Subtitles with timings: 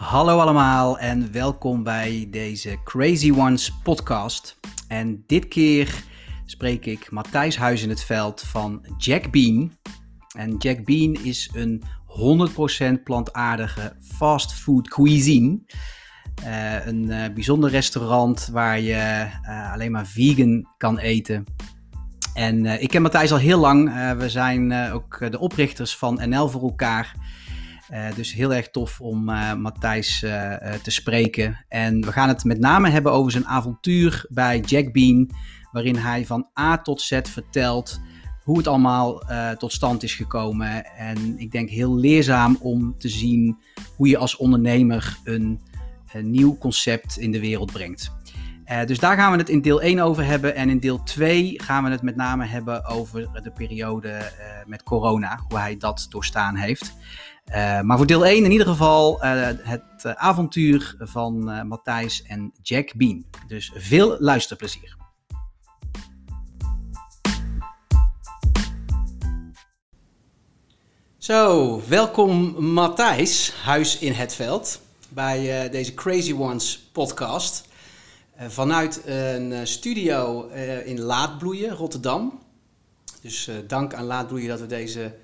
[0.00, 4.58] Hallo allemaal en welkom bij deze Crazy Ones podcast.
[4.88, 6.04] En dit keer
[6.44, 9.72] spreek ik Matthijs Huis in het veld van Jack Bean.
[10.36, 11.82] En Jack Bean is een
[12.98, 15.58] 100% plantaardige fast food cuisine.
[16.44, 21.44] Uh, een uh, bijzonder restaurant waar je uh, alleen maar vegan kan eten.
[22.34, 23.92] En ik ken Matthijs al heel lang.
[24.18, 27.14] we zijn ook de oprichters van NL voor elkaar.
[27.90, 31.64] Uh, dus heel erg tof om uh, Matthijs uh, te spreken.
[31.68, 35.30] En we gaan het met name hebben over zijn avontuur bij Jack Bean.
[35.72, 38.00] Waarin hij van A tot Z vertelt
[38.42, 39.22] hoe het allemaal
[39.58, 40.84] tot stand is gekomen.
[40.84, 43.58] En ik denk heel leerzaam om te zien
[43.96, 45.60] hoe je als ondernemer een,
[46.12, 48.12] een nieuw concept in de wereld brengt.
[48.86, 50.54] dus daar gaan we het in deel 1 over hebben.
[50.54, 54.32] En in deel 2 gaan we het met name hebben over de periode
[54.66, 55.40] met corona.
[55.48, 56.94] Hoe hij dat doorstaan heeft.
[57.48, 62.52] Uh, maar voor deel 1 in ieder geval uh, het uh, avontuur van Matthijs en
[62.62, 63.24] Jack Bean.
[63.46, 64.96] Dus veel luisterplezier.
[71.18, 77.68] Zo, welkom Matthijs, Huis in het Veld, bij deze Crazy Ones podcast.
[78.38, 80.48] vanuit een studio
[80.84, 82.38] in Laadbloeien, Rotterdam.
[83.22, 85.14] Dus dank aan Laadbloeien dat we deze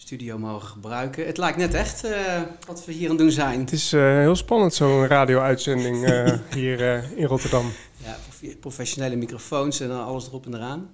[0.00, 1.26] studio mogen gebruiken.
[1.26, 3.60] Het lijkt net echt uh, wat we hier aan doen zijn.
[3.60, 7.72] Het is uh, heel spannend, zo'n radio-uitzending uh, hier in Rotterdam.
[7.96, 8.16] Ja,
[8.60, 10.90] professionele microfoons en alles erop en eraan.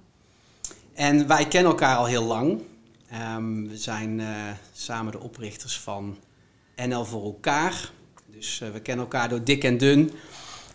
[0.93, 2.61] En wij kennen elkaar al heel lang.
[3.35, 4.21] Um, we zijn
[4.73, 6.17] samen de oprichters van
[6.75, 7.91] NL voor elkaar.
[8.25, 10.11] Dus we kennen elkaar door dik en dun.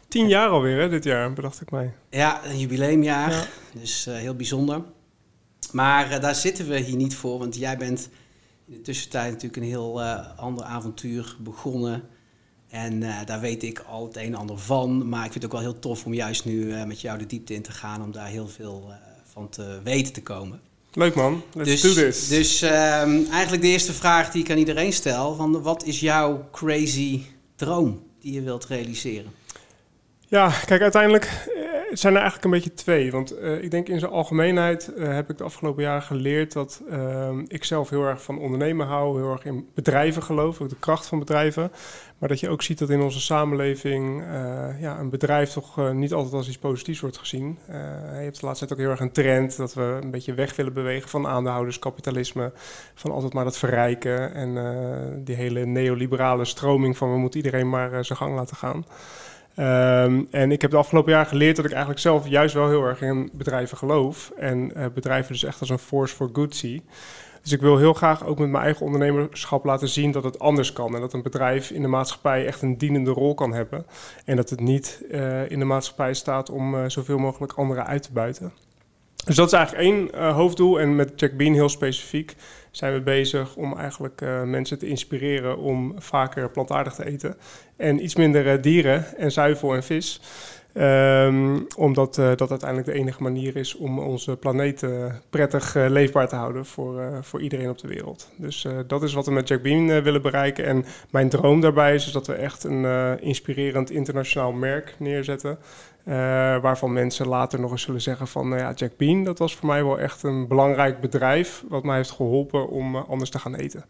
[0.08, 1.94] Tien jaar alweer, hè, dit jaar, bedacht ik mij.
[2.10, 3.30] Ja, een jubileumjaar.
[3.30, 3.46] Ja.
[3.72, 4.82] Dus heel bijzonder.
[5.72, 8.08] Maar daar zitten we hier niet voor, want jij bent
[8.72, 12.02] in de tussentijd natuurlijk een heel uh, ander avontuur begonnen.
[12.68, 15.08] En uh, daar weet ik al het een en ander van.
[15.08, 17.26] Maar ik vind het ook wel heel tof om juist nu uh, met jou de
[17.26, 18.02] diepte in te gaan.
[18.02, 18.92] Om daar heel veel
[19.24, 20.60] van te weten te komen.
[20.92, 22.28] Leuk man, let's dus, do this.
[22.28, 25.34] Dus ehm, eigenlijk de eerste vraag die ik aan iedereen stel.
[25.34, 27.22] Van wat is jouw crazy
[27.56, 29.32] droom die je wilt realiseren?
[30.28, 31.48] Ja, kijk, uiteindelijk
[31.92, 33.10] het zijn er eigenlijk een beetje twee.
[33.10, 36.82] Want uh, ik denk in zijn algemeenheid uh, heb ik de afgelopen jaren geleerd dat
[36.90, 40.76] uh, ik zelf heel erg van ondernemen hou, heel erg in bedrijven geloof, ook de
[40.78, 41.72] kracht van bedrijven.
[42.18, 44.22] Maar dat je ook ziet dat in onze samenleving
[44.80, 47.58] ja, een bedrijf toch niet altijd als iets positiefs wordt gezien.
[47.66, 50.56] je hebt de laatste tijd ook heel erg een trend dat we een beetje weg
[50.56, 52.52] willen bewegen van aandeelhouderskapitalisme,
[52.94, 58.04] van altijd maar dat verrijken en die hele neoliberale stroming van we moeten iedereen maar
[58.04, 58.84] zijn gang laten gaan.
[59.56, 62.84] Um, en ik heb de afgelopen jaar geleerd dat ik eigenlijk zelf juist wel heel
[62.84, 64.32] erg in bedrijven geloof.
[64.36, 66.82] En uh, bedrijven dus echt als een force for good zie.
[67.42, 70.72] Dus ik wil heel graag ook met mijn eigen ondernemerschap laten zien dat het anders
[70.72, 70.94] kan.
[70.94, 73.86] En dat een bedrijf in de maatschappij echt een dienende rol kan hebben.
[74.24, 78.02] En dat het niet uh, in de maatschappij staat om uh, zoveel mogelijk anderen uit
[78.02, 78.52] te buiten.
[79.24, 80.80] Dus dat is eigenlijk één hoofddoel.
[80.80, 82.36] En met Jack Bean heel specifiek
[82.72, 87.36] zijn we bezig om eigenlijk uh, mensen te inspireren om vaker plantaardig te eten.
[87.76, 90.20] En iets minder uh, dieren en zuivel en vis.
[90.74, 94.86] Um, omdat dat uiteindelijk de enige manier is om onze planeet
[95.30, 98.30] prettig leefbaar te houden voor, voor iedereen op de wereld.
[98.36, 100.64] Dus dat is wat we met Jack Bean willen bereiken.
[100.64, 105.58] En mijn droom daarbij is, is dat we echt een inspirerend internationaal merk neerzetten.
[106.04, 106.14] Uh,
[106.60, 109.66] waarvan mensen later nog eens zullen zeggen van, nou ja, Jack Bean, dat was voor
[109.66, 113.54] mij wel echt een belangrijk bedrijf, wat mij heeft geholpen om uh, anders te gaan
[113.54, 113.84] eten.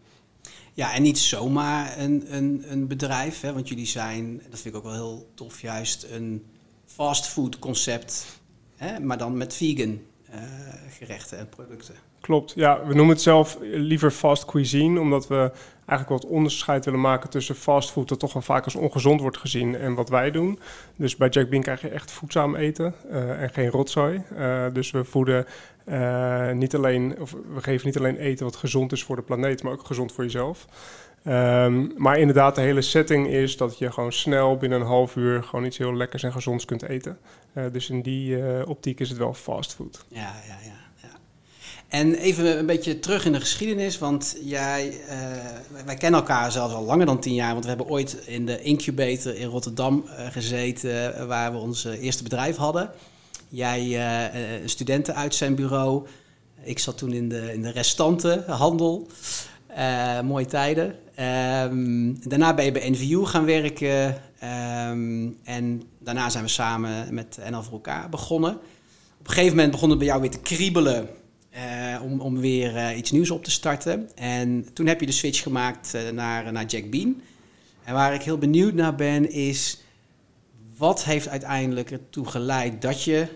[0.73, 4.77] Ja, en niet zomaar een, een, een bedrijf, hè, want jullie zijn, dat vind ik
[4.77, 6.47] ook wel heel tof, juist een
[6.85, 8.41] fastfood concept,
[8.77, 10.01] hè, maar dan met vegan
[10.91, 11.95] gerechten en producten.
[12.21, 15.51] Klopt, ja, we noemen het zelf liever fast cuisine, omdat we
[15.87, 19.77] eigenlijk wat onderscheid willen maken tussen fastfood, dat toch wel vaak als ongezond wordt gezien,
[19.77, 20.59] en wat wij doen.
[20.97, 24.23] Dus bij Jack Bean krijg je echt voedzaam eten uh, en geen rotzooi.
[24.33, 25.47] Uh, dus we voeden
[26.59, 29.73] niet alleen, of we geven niet alleen eten wat gezond is voor de planeet, maar
[29.73, 30.67] ook gezond voor jezelf.
[31.27, 35.43] Um, maar inderdaad, de hele setting is dat je gewoon snel binnen een half uur
[35.43, 37.19] gewoon iets heel lekkers en gezonds kunt eten.
[37.73, 38.37] dus in die
[38.67, 40.05] optiek is het wel fastfood.
[40.09, 40.83] Ja, ja, ja.
[41.93, 46.75] En even een beetje terug in de geschiedenis, want jij, uh, wij kennen elkaar zelfs
[46.75, 51.27] al langer dan tien jaar, want we hebben ooit in de incubator in Rotterdam gezeten,
[51.27, 52.91] waar we ons eerste bedrijf hadden.
[53.49, 54.01] Jij
[54.65, 56.07] studenten uit zijn bureau,
[56.63, 59.07] ik zat toen in de, in de restantenhandel,
[60.25, 60.95] mooie tijden.
[61.71, 67.39] Um, daarna ben je bij NVU gaan werken um, en daarna zijn we samen met
[67.51, 68.55] NL voor elkaar begonnen.
[69.19, 71.09] Op een gegeven moment begon het bij jou weer te kriebelen
[71.55, 74.09] uh, om, om weer uh, iets nieuws op te starten.
[74.15, 77.21] En toen heb je de switch gemaakt naar, naar Jack Bean.
[77.85, 79.81] En waar ik heel benieuwd naar ben is,
[80.77, 83.27] wat heeft uiteindelijk ertoe geleid dat je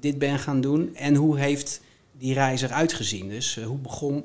[0.00, 0.94] dit bent gaan doen?
[0.94, 1.80] En hoe heeft
[2.18, 3.28] die reis eruit gezien?
[3.28, 4.24] Dus hoe begon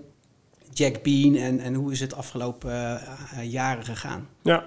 [0.74, 3.02] Jack Bean en, en hoe is het afgelopen
[3.42, 4.28] jaren gegaan?
[4.42, 4.64] Ja,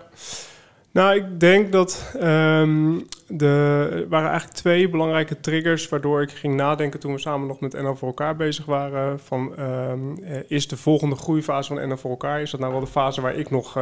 [0.93, 3.07] nou, ik denk dat um,
[3.39, 7.73] er waren eigenlijk twee belangrijke triggers waardoor ik ging nadenken toen we samen nog met
[7.73, 9.21] NL voor elkaar bezig waren.
[9.21, 10.19] Van um,
[10.49, 13.35] is de volgende groeifase van NL voor elkaar, is dat nou wel de fase waar
[13.35, 13.79] ik nog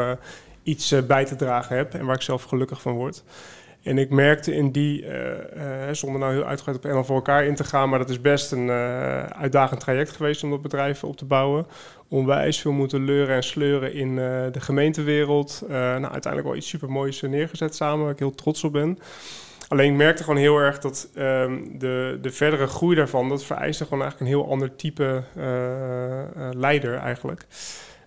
[0.62, 3.24] iets bij te dragen heb en waar ik zelf gelukkig van word?
[3.82, 5.04] En ik merkte in die,
[5.92, 8.52] zonder nou heel uitgebreid op NL voor elkaar in te gaan, maar dat is best
[8.52, 8.70] een
[9.30, 11.66] uitdagend traject geweest om dat bedrijf op te bouwen
[12.08, 14.16] onwijs veel moeten leuren en sleuren in uh,
[14.52, 15.62] de gemeentewereld.
[15.62, 18.98] Uh, nou, uiteindelijk wel iets supermoois neergezet samen, waar ik heel trots op ben.
[19.68, 23.84] Alleen ik merkte gewoon heel erg dat um, de, de verdere groei daarvan, dat vereiste
[23.84, 25.22] gewoon eigenlijk een heel ander type
[26.52, 27.46] leider eigenlijk.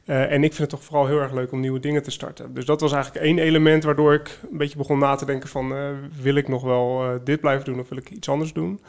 [0.05, 2.53] en ik vind het toch vooral heel erg leuk om nieuwe dingen te starten.
[2.53, 5.73] Dus dat was eigenlijk één element waardoor ik een beetje begon na te denken van...
[6.21, 8.79] wil ik nog wel dit blijven doen of wil ik iets anders doen?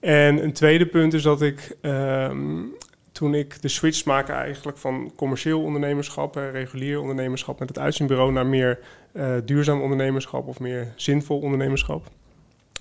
[0.00, 2.72] En een tweede punt is dat ik um,
[3.12, 8.46] toen ik de switch maakte eigenlijk van commercieel ondernemerschap, regulier ondernemerschap met het uitzendbureau naar
[8.46, 8.78] meer
[9.12, 12.06] uh, duurzaam ondernemerschap of meer zinvol ondernemerschap.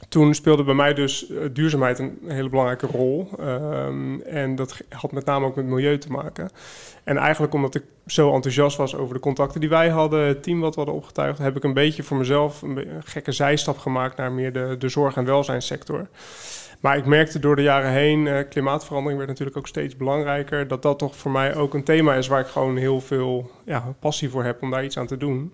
[0.09, 3.29] Toen speelde bij mij dus uh, duurzaamheid een hele belangrijke rol.
[3.39, 6.49] Um, en dat had met name ook met milieu te maken.
[7.03, 10.59] En eigenlijk omdat ik zo enthousiast was over de contacten die wij hadden, het team
[10.59, 14.17] wat we hadden opgetuigd, heb ik een beetje voor mezelf een, een gekke zijstap gemaakt
[14.17, 16.07] naar meer de, de zorg- en welzijnssector.
[16.81, 20.81] Maar ik merkte door de jaren heen, uh, klimaatverandering werd natuurlijk ook steeds belangrijker, dat
[20.81, 24.29] dat toch voor mij ook een thema is waar ik gewoon heel veel ja, passie
[24.29, 25.53] voor heb om daar iets aan te doen.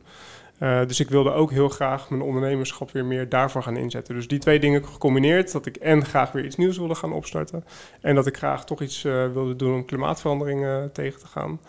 [0.60, 4.16] Uh, dus ik wilde ook heel graag mijn ondernemerschap weer meer daarvoor gaan inzetten.
[4.16, 7.64] Dus die twee dingen gecombineerd, dat ik en graag weer iets nieuws wilde gaan opstarten
[8.02, 11.60] en dat ik graag toch iets uh, wilde doen om klimaatverandering tegen te gaan.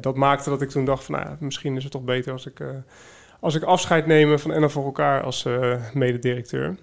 [0.00, 2.60] dat maakte dat ik toen dacht van, nou, misschien is het toch beter als ik,
[3.40, 5.48] als ik afscheid neem van en voor elkaar als
[5.92, 6.76] mededirecteur.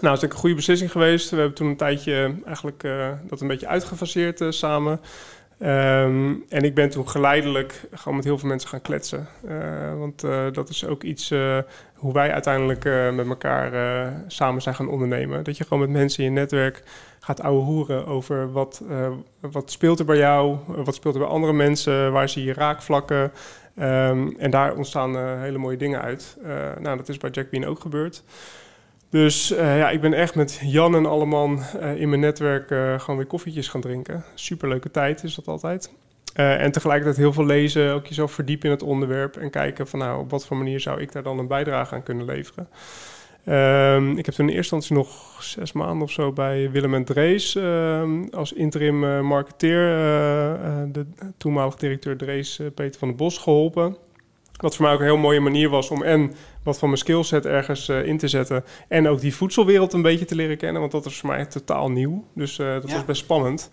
[0.00, 1.30] Nou, dat is een goede beslissing geweest.
[1.30, 5.00] We hebben toen een tijdje eigenlijk uh, dat een beetje uitgefaseerd uh, samen.
[5.60, 9.28] Um, en ik ben toen geleidelijk gewoon met heel veel mensen gaan kletsen.
[9.98, 10.20] Want
[10.54, 11.32] dat is ook iets
[11.94, 15.44] hoe wij uiteindelijk met elkaar samen zijn gaan ondernemen.
[15.44, 16.82] Dat je gewoon met mensen in je netwerk
[17.20, 18.82] gaat ouwe hoeren over wat,
[19.40, 23.32] wat speelt er bij jou, wat speelt er bij andere mensen, waar zie je raakvlakken.
[23.78, 26.36] Um, en daar ontstaan hele mooie dingen uit.
[26.78, 28.22] nou, dat is bij Jack Bean ook gebeurd.
[29.14, 32.98] Dus uh, ja, ik ben echt met Jan en Alleman uh, in mijn netwerk uh,
[33.00, 34.24] gewoon weer koffietjes gaan drinken.
[34.34, 35.92] Superleuke tijd is dat altijd.
[36.34, 40.20] en tegelijkertijd heel veel lezen, ook jezelf verdiepen in het onderwerp en kijken van nou,
[40.20, 42.68] op wat voor manier zou ik daar dan een bijdrage aan kunnen leveren.
[43.48, 47.04] Um, ik heb toen in eerste instantie nog zes maanden of zo bij Willem en
[47.04, 49.86] Drees um, als interim marketeer,
[50.92, 51.06] de
[51.36, 53.96] toenmalige directeur Drees, Peter van den Bos, geholpen.
[54.60, 57.46] Wat voor mij ook een heel mooie manier was om en wat van mijn skillset
[57.46, 58.64] ergens uh, in te zetten.
[58.88, 60.80] En ook die voedselwereld een beetje te leren kennen.
[60.80, 62.24] Want dat is voor mij totaal nieuw.
[62.34, 62.94] Dus uh, dat ja.
[62.94, 63.70] was best spannend.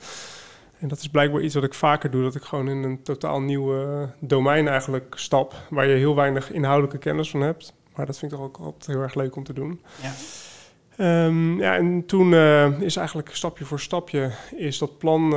[0.79, 2.23] En dat is blijkbaar iets wat ik vaker doe.
[2.23, 5.53] Dat ik gewoon in een totaal nieuw uh, domein eigenlijk stap.
[5.69, 7.73] Waar je heel weinig inhoudelijke kennis van hebt.
[7.95, 9.81] Maar dat vind ik toch ook altijd heel erg leuk om te doen.
[10.01, 10.13] Ja.
[11.25, 12.33] Um, ja, en toen
[12.81, 15.31] is eigenlijk stapje voor stapje is dat plan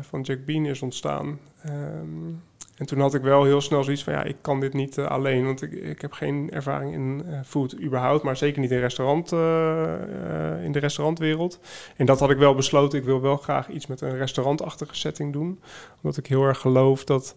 [0.00, 1.38] van Jack Bean is ontstaan.
[1.66, 2.42] Um,
[2.76, 5.06] en toen had ik wel heel snel zoiets van, ja, ik kan dit niet uh,
[5.06, 8.78] alleen, want ik, ik heb geen ervaring in uh, food überhaupt, maar zeker niet in,
[8.78, 11.60] restaurant, uh, in de restaurantwereld.
[11.96, 15.32] En dat had ik wel besloten, ik wil wel graag iets met een restaurantachtige setting
[15.32, 15.60] doen,
[16.02, 17.36] omdat ik heel erg geloof dat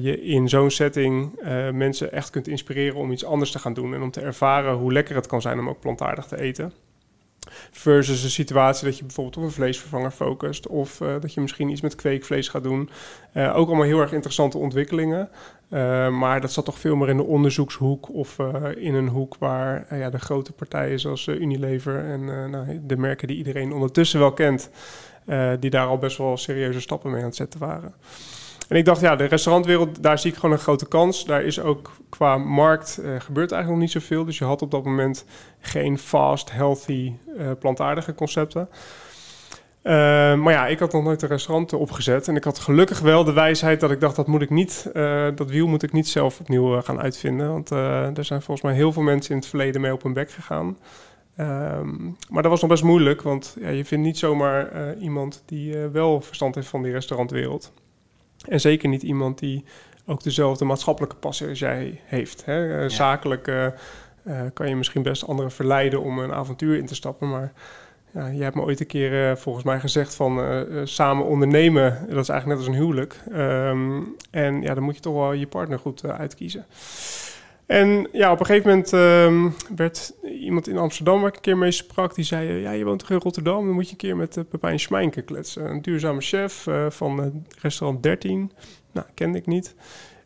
[0.00, 1.40] je in zo'n setting
[1.72, 4.92] mensen echt kunt inspireren om iets anders te gaan doen en om te ervaren hoe
[4.92, 6.72] lekker het kan zijn om ook plantaardig te eten.
[7.70, 10.66] Versus een situatie dat je bijvoorbeeld op een vleesvervanger focust.
[10.66, 12.90] Of uh, dat je misschien iets met kweekvlees gaat doen.
[13.34, 15.28] Uh, ook allemaal heel erg interessante ontwikkelingen.
[15.70, 18.14] Uh, maar dat zat toch veel meer in de onderzoekshoek.
[18.14, 18.38] Of
[18.76, 23.36] in een hoek waar ja, de grote partijen zoals Unilever en nou, de merken die
[23.36, 24.70] iedereen ondertussen wel kent.
[25.60, 27.94] die daar al best wel serieuze stappen mee aan het zetten waren.
[28.68, 31.24] En ik dacht, ja, de restaurantwereld, daar zie ik gewoon een grote kans.
[31.24, 34.24] Daar is ook qua markt, uh, gebeurt eigenlijk nog niet zoveel.
[34.24, 35.24] Dus je had op dat moment
[35.60, 38.68] geen fast, healthy, uh, plantaardige concepten.
[39.82, 39.92] Uh,
[40.34, 42.28] maar ja, ik had nog nooit een restaurant opgezet.
[42.28, 44.90] En ik had gelukkig wel de wijsheid dat ik dacht, dat moet ik niet,
[45.34, 47.52] dat wiel moet ik niet zelf opnieuw gaan uitvinden.
[47.52, 50.30] Want er zijn volgens mij heel veel mensen in het verleden mee op hun bek
[50.30, 50.76] gegaan.
[51.38, 55.76] Um, maar dat was nog best moeilijk, want ja, je vindt niet zomaar iemand die
[55.76, 57.72] wel verstand heeft van die restaurantwereld.
[58.48, 59.64] En zeker niet iemand die
[60.06, 62.44] ook dezelfde maatschappelijke passie als jij heeft.
[62.44, 62.56] Hè?
[62.56, 62.88] Ja.
[62.88, 63.66] Zakelijk uh,
[64.26, 67.30] uh, kan je misschien best anderen verleiden om een avontuur in te stappen.
[67.30, 67.52] Maar
[68.10, 72.28] ja, je hebt me ooit een keer volgens mij gezegd van samen ondernemen, dat is
[72.28, 73.20] eigenlijk net als een huwelijk.
[73.32, 76.66] Ehm, en ja, dan moet je toch wel je partner goed uitkiezen.
[77.66, 81.58] En ja, op een gegeven moment um, werd iemand in Amsterdam waar ik een keer
[81.58, 84.16] mee sprak, die zei, ja, je woont toch in Rotterdam, dan moet je een keer
[84.16, 85.70] met uh, Pepijn Schmijnke kletsen.
[85.70, 88.52] Een duurzame chef uh, van restaurant 13.
[88.92, 89.74] Nou, kende ik niet.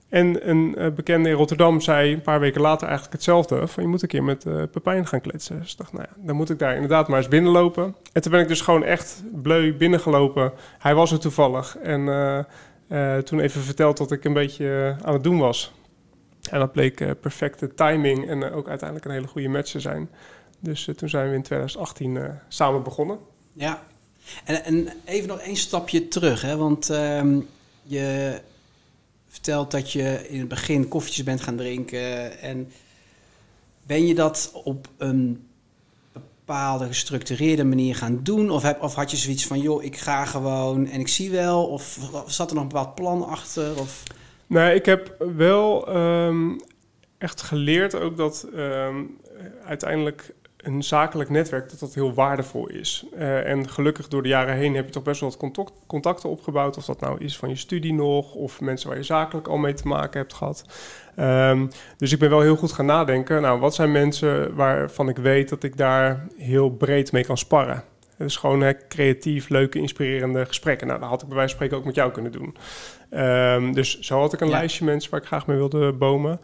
[0.09, 3.66] En een bekende in Rotterdam zei een paar weken later eigenlijk hetzelfde.
[3.66, 5.61] Van je moet een keer met uh, Pepijn gaan kletsen.
[5.61, 7.97] Dus ik dacht, nou ja, dan moet ik daar inderdaad maar eens binnenlopen.
[8.12, 10.52] En toen ben ik dus gewoon echt bleu binnengelopen.
[10.78, 11.76] Hij was er toevallig.
[11.76, 12.47] En
[13.25, 15.73] toen even verteld wat ik een beetje aan het doen was.
[16.50, 20.11] En dat bleek perfecte timing en ook uiteindelijk een hele goede match te zijn.
[20.61, 23.19] Dus toen zijn we in 2018 samen begonnen.
[23.52, 23.83] Ja,
[24.45, 26.43] en, en, even nog één stapje terug.
[26.43, 26.57] Hè?
[26.57, 27.40] Want ehm,
[27.83, 28.40] je
[29.28, 32.40] vertelt dat je in het begin koffietjes bent gaan drinken.
[32.40, 32.73] En
[33.83, 35.49] ben je dat op een
[36.12, 38.50] bepaalde gestructureerde manier gaan doen?
[38.50, 41.67] Of, heb, of had je zoiets van, joh, ik ga gewoon en ik zie wel?
[41.67, 43.81] Of zat er nog een bepaald plan achter?
[43.81, 44.02] Of...
[44.49, 46.61] Nee, ik heb wel um,
[47.19, 49.17] echt geleerd ook dat um,
[49.64, 53.07] uiteindelijk een zakelijk netwerk dat dat heel waardevol is.
[53.14, 56.28] Uh, en gelukkig door de jaren heen heb je toch best wel wat contact, contacten
[56.28, 56.76] opgebouwd.
[56.76, 59.75] Of dat nou is van je studie nog, of mensen waar je zakelijk al mee
[59.75, 60.64] te maken hebt gehad.
[61.19, 63.43] Um, dus ik ben wel heel goed gaan nadenken.
[63.43, 67.85] Nou, wat zijn mensen waarvan ik weet dat ik daar heel breed mee kan sparren?
[68.19, 70.87] Dus gewoon hè, creatief, leuke, inspirerende gesprekken.
[70.87, 72.57] Nou, dat had ik bij wijze van spreken ook met jou kunnen doen.
[73.11, 74.57] Um, dus zo had ik een ja.
[74.57, 76.41] lijstje mensen waar ik graag mee wilde bomen.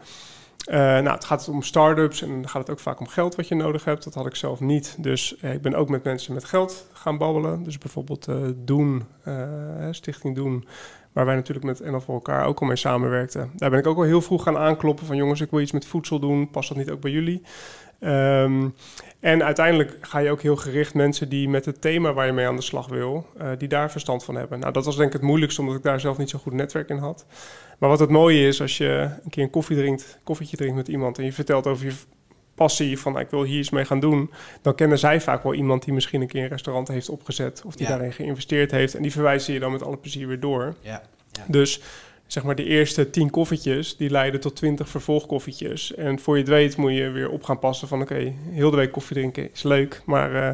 [0.69, 3.47] Uh, nou, het gaat om start-ups en dan gaat het ook vaak om geld wat
[3.47, 4.03] je nodig hebt.
[4.03, 4.95] Dat had ik zelf niet.
[4.99, 7.63] Dus uh, ik ben ook met mensen met geld gaan babbelen.
[7.63, 9.03] Dus bijvoorbeeld uh, Doen,
[9.91, 10.67] Stichting Doen,
[11.13, 13.51] waar wij natuurlijk met NL voor elkaar ook al mee samenwerkten.
[13.55, 15.85] Daar ben ik ook al heel vroeg gaan aankloppen van jongens, ik wil iets met
[15.85, 16.49] voedsel doen.
[16.49, 17.41] Past dat niet ook bij jullie?
[17.99, 18.75] Um,
[19.19, 22.47] en uiteindelijk ga je ook heel gericht mensen die met het thema waar je mee
[22.47, 24.59] aan de slag wil, uh, die daar verstand van hebben.
[24.59, 26.89] Nou, dat was denk ik het moeilijkste, omdat ik daar zelf niet zo goed netwerk
[26.89, 27.25] in had.
[27.79, 30.87] Maar wat het mooie is, als je een keer een koffie drinkt, koffietje drinkt met
[30.87, 31.93] iemand en je vertelt over je
[32.55, 35.83] passie van ik wil hier iets mee gaan doen, dan kennen zij vaak wel iemand
[35.83, 37.91] die misschien een keer een restaurant heeft opgezet of die ja.
[37.91, 40.75] daarin geïnvesteerd heeft en die verwijzen je dan met alle plezier weer door.
[40.81, 41.01] Ja.
[41.31, 41.43] Ja.
[41.47, 41.81] Dus
[42.27, 45.95] zeg maar de eerste tien koffietjes, die leiden tot twintig vervolgkoffietjes.
[45.95, 48.69] En voor je het weet moet je weer op gaan passen van oké, okay, heel
[48.69, 50.49] de week koffie drinken is leuk, maar uh,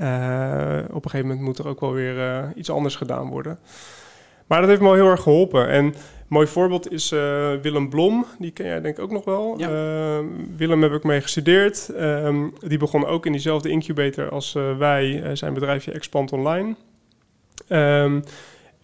[0.00, 3.58] uh, op een gegeven moment moet er ook wel weer uh, iets anders gedaan worden.
[4.46, 5.68] Maar dat heeft me wel heel erg geholpen.
[5.68, 5.94] En een
[6.28, 7.10] mooi voorbeeld is
[7.62, 9.54] Willem Blom, die ken jij denk ik ook nog wel.
[9.58, 10.22] Ja.
[10.56, 11.90] Willem heb ik mee gestudeerd.
[12.00, 16.74] Um, die begon ook in diezelfde incubator als wij, zijn bedrijfje Expand Online.
[17.68, 18.24] Um,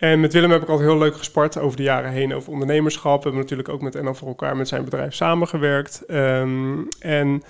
[0.04, 3.16] en met Willem heb ik altijd heel leuk gespart over de jaren heen over ondernemerschap.
[3.16, 6.02] We hebben natuurlijk ook met NL voor elkaar met zijn bedrijf samengewerkt.
[6.08, 7.42] Um, en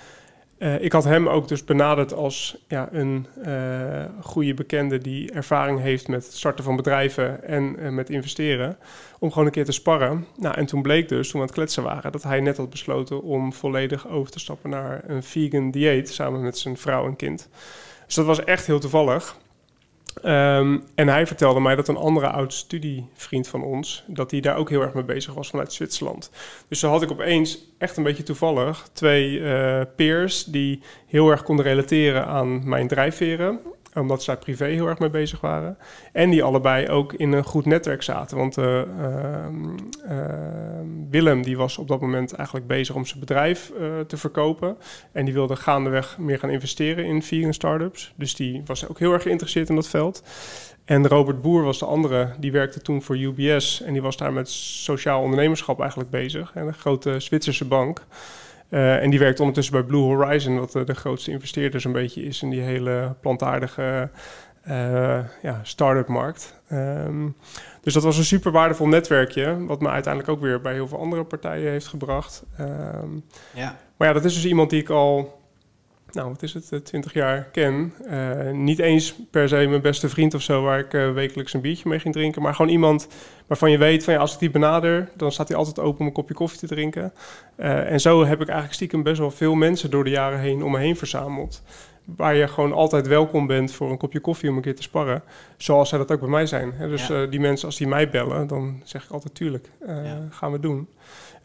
[0.59, 5.79] uh, ik had hem ook dus benaderd als ja, een uh, goede bekende die ervaring
[5.79, 8.77] heeft met het starten van bedrijven en uh, met investeren.
[9.19, 10.25] Om gewoon een keer te sparren.
[10.37, 12.69] Nou, en toen bleek dus, toen we aan het kletsen waren, dat hij net had
[12.69, 17.15] besloten om volledig over te stappen naar een vegan dieet samen met zijn vrouw en
[17.15, 17.49] kind.
[18.05, 19.37] Dus dat was echt heel toevallig.
[20.23, 24.55] Um, en hij vertelde mij dat een andere oud studievriend van ons, dat hij daar
[24.55, 26.31] ook heel erg mee bezig was vanuit Zwitserland.
[26.67, 31.43] Dus zo had ik opeens, echt een beetje toevallig, twee uh, peers die heel erg
[31.43, 33.59] konden relateren aan mijn drijfveren
[33.95, 35.77] omdat zij privé heel erg mee bezig waren.
[36.11, 38.37] En die allebei ook in een goed netwerk zaten.
[38.37, 39.45] Want uh, uh,
[41.09, 44.77] Willem die was op dat moment eigenlijk bezig om zijn bedrijf uh, te verkopen.
[45.11, 48.13] En die wilde gaandeweg meer gaan investeren in vegan startups.
[48.15, 50.23] Dus die was ook heel erg geïnteresseerd in dat veld.
[50.85, 53.81] En Robert Boer was de andere, die werkte toen voor UBS.
[53.81, 56.51] En die was daar met sociaal ondernemerschap eigenlijk bezig.
[56.53, 58.05] En een grote Zwitserse bank.
[58.69, 62.23] Uh, en die werkt ondertussen bij Blue Horizon, wat uh, de grootste investeerder zo'n beetje
[62.23, 64.09] is in die hele plantaardige
[64.67, 66.61] uh, ja, start-up markt.
[66.71, 67.35] Um,
[67.81, 70.99] dus dat was een super waardevol netwerkje, wat me uiteindelijk ook weer bij heel veel
[70.99, 72.43] andere partijen heeft gebracht.
[72.59, 73.75] Um, ja.
[73.97, 75.39] Maar ja, dat is dus iemand die ik al
[76.15, 77.93] nou, wat is het, 20 jaar ken.
[78.09, 81.61] Uh, niet eens per se mijn beste vriend of zo, waar ik uh, wekelijks een
[81.61, 82.41] biertje mee ging drinken.
[82.41, 83.07] Maar gewoon iemand
[83.47, 86.05] waarvan je weet van ja, als ik die benader, dan staat hij altijd open om
[86.05, 87.13] een kopje koffie te drinken.
[87.57, 90.63] Uh, en zo heb ik eigenlijk stiekem best wel veel mensen door de jaren heen
[90.63, 91.61] om me heen verzameld.
[92.05, 95.23] Waar je gewoon altijd welkom bent voor een kopje koffie om een keer te sparren.
[95.57, 96.73] Zoals zij dat ook bij mij zijn.
[96.73, 96.89] Hè?
[96.89, 97.25] Dus ja.
[97.25, 100.27] die mensen, als die mij bellen, dan zeg ik altijd tuurlijk, ja.
[100.29, 100.87] gaan we doen.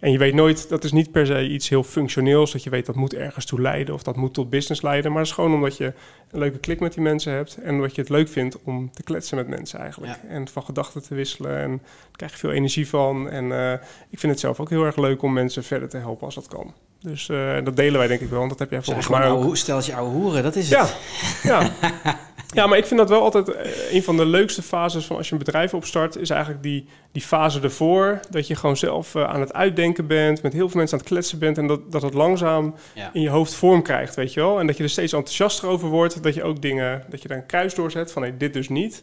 [0.00, 2.86] En je weet nooit, dat is niet per se iets heel functioneels, dat je weet
[2.86, 5.10] dat moet ergens toe leiden of dat moet tot business leiden.
[5.10, 5.92] Maar het is gewoon omdat je
[6.30, 9.02] een leuke klik met die mensen hebt en omdat je het leuk vindt om te
[9.02, 10.12] kletsen met mensen eigenlijk.
[10.22, 10.28] Ja.
[10.28, 13.30] En van gedachten te wisselen en daar krijg je veel energie van.
[13.30, 13.72] En uh,
[14.10, 16.48] ik vind het zelf ook heel erg leuk om mensen verder te helpen als dat
[16.48, 16.74] kan.
[17.00, 19.42] Dus uh, dat delen wij denk ik wel, want dat heb jij volgens mij ook.
[19.42, 20.82] Ouwe, stel je ouwe hoeren, dat is ja.
[20.82, 20.96] het.
[21.42, 21.70] Ja,
[22.54, 25.26] Ja, maar ik vind dat wel altijd eh, een van de leukste fases van als
[25.26, 28.20] je een bedrijf opstart, is eigenlijk die, die fase ervoor.
[28.30, 31.12] Dat je gewoon zelf eh, aan het uitdenken bent, met heel veel mensen aan het
[31.12, 32.74] kletsen bent en dat, dat het langzaam
[33.12, 34.60] in je hoofd vorm krijgt, weet je wel.
[34.60, 37.36] En dat je er steeds enthousiaster over wordt, dat je ook dingen, dat je daar
[37.36, 39.02] een kruis doorzet van nee, dit dus niet.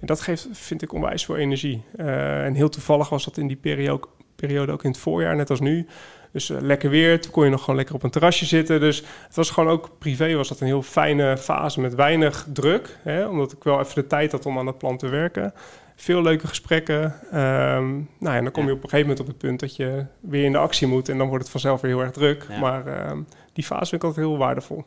[0.00, 1.82] En dat geeft, vind ik, onwijs veel energie.
[1.96, 4.06] Uh, en heel toevallig was dat in die periode,
[4.36, 5.86] periode ook in het voorjaar, net als nu.
[6.32, 8.80] Dus uh, lekker weer, toen kon je nog gewoon lekker op een terrasje zitten.
[8.80, 12.98] Dus het was gewoon ook privé, was dat een heel fijne fase met weinig druk.
[13.02, 15.54] Hè, omdat ik wel even de tijd had om aan dat plan te werken.
[15.96, 17.02] Veel leuke gesprekken.
[17.04, 20.04] Um, nou ja, dan kom je op een gegeven moment op het punt dat je
[20.20, 21.08] weer in de actie moet.
[21.08, 22.46] En dan wordt het vanzelf weer heel erg druk.
[22.60, 24.84] Maar um, die fase vind ik altijd heel waardevol.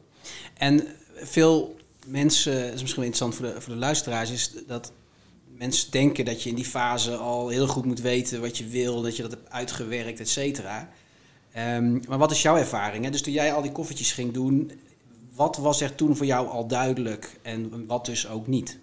[0.57, 1.75] En veel
[2.07, 4.91] mensen, dat is misschien wel interessant voor de, voor de luisteraars, is dat
[5.57, 9.01] mensen denken dat je in die fase al heel goed moet weten wat je wil,
[9.01, 10.89] dat je dat hebt uitgewerkt, et cetera.
[11.57, 13.03] Um, maar wat is jouw ervaring?
[13.03, 13.11] Hè?
[13.11, 14.71] Dus toen jij al die koffertjes ging doen,
[15.35, 18.79] wat was er toen voor jou al duidelijk en wat dus ook niet?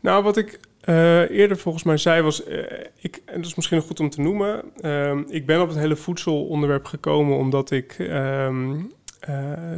[0.00, 2.58] Nou, wat ik uh, eerder volgens mij zei was, uh,
[2.96, 5.78] ik, en dat is misschien nog goed om te noemen, uh, ik ben op het
[5.78, 8.92] hele voedselonderwerp gekomen omdat ik um,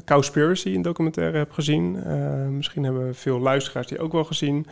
[0.04, 2.02] Cowspiracy, een documentaire, heb gezien.
[2.56, 4.66] misschien hebben veel luisteraars die ook wel gezien.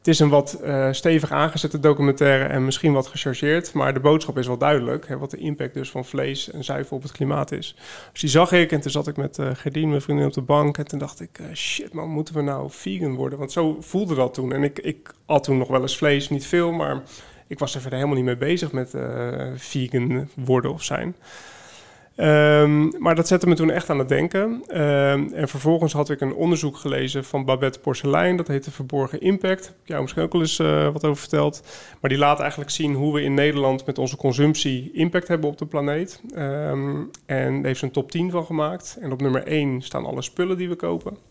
[0.00, 4.38] Het is een wat uh, stevig aangezette documentaire en misschien wat gechargeerd, maar de boodschap
[4.38, 5.08] is wel duidelijk.
[5.08, 7.76] Hè, wat de impact dus van vlees en zuivel op het klimaat is.
[8.12, 10.40] Dus die zag ik en toen zat ik met uh, Gerdien, mijn vriendin, op de
[10.40, 10.78] bank.
[10.78, 13.38] En toen dacht ik, uh, shit man, moeten we nou vegan worden?
[13.38, 14.52] Want zo voelde dat toen.
[14.52, 17.02] En ik, ik at toen nog wel eens vlees, niet veel, maar
[17.46, 18.94] ik was er verder helemaal niet mee bezig met
[19.56, 21.16] vegan worden of zijn.
[22.16, 24.62] Um, maar dat zette me toen echt aan het denken.
[24.80, 28.36] Um, en vervolgens had ik een onderzoek gelezen van Babette Porcelein.
[28.36, 29.66] Dat heette Verborgen Impact.
[29.66, 31.62] Heb ik jou misschien ook al eens uh, wat over verteld.
[32.00, 35.58] Maar die laat eigenlijk zien hoe we in Nederland met onze consumptie impact hebben op
[35.58, 36.22] de planeet.
[36.36, 38.98] Um, en daar heeft ze een top 10 van gemaakt.
[39.00, 41.29] En op nummer 1 staan alle spullen die we kopen.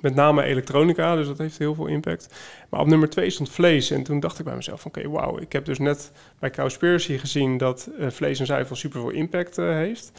[0.00, 2.34] Met name elektronica, dus dat heeft heel veel impact.
[2.70, 3.90] Maar op nummer twee stond vlees.
[3.90, 7.56] En toen dacht ik bij mezelf: oké, wauw, ik heb dus net bij Cowspiracy gezien
[7.56, 10.12] dat uh, vlees en zuivel super veel impact uh, heeft.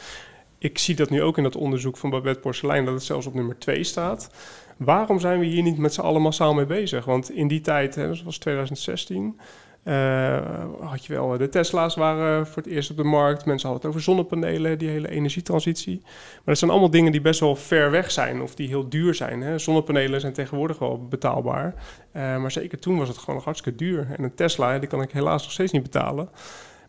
[0.58, 3.34] Ik zie dat nu ook in dat onderzoek van Babette Porcelein, dat het zelfs op
[3.34, 4.30] nummer 2 staat.
[4.76, 7.04] Waarom zijn we hier niet met z'n allen massaal mee bezig?
[7.04, 9.42] Want in die tijd, hè, dat was 2016, uh,
[10.80, 13.44] had je wel, de Tesla's waren voor het eerst op de markt.
[13.44, 16.00] Mensen hadden het over zonnepanelen, die hele energietransitie.
[16.02, 19.14] Maar dat zijn allemaal dingen die best wel ver weg zijn of die heel duur
[19.14, 19.42] zijn.
[19.42, 19.58] Hè.
[19.58, 21.74] Zonnepanelen zijn tegenwoordig wel betaalbaar.
[22.12, 24.06] Maar zeker toen was het gewoon nog hartstikke duur.
[24.16, 26.28] En een Tesla, die kan ik helaas nog steeds niet betalen.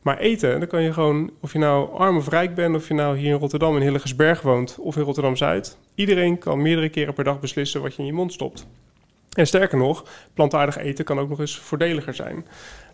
[0.02, 2.94] Maar eten, dan kan je gewoon, of je nou arm of rijk bent, of je
[2.94, 5.78] nou hier in Rotterdam in Hillegersberg woont of in Rotterdam-Zuid.
[5.96, 8.68] Iedereen kan meerdere keren per dag beslissen wat je in je mond stopt.
[9.38, 12.46] En sterker nog, plantaardig eten kan ook nog eens voordeliger zijn.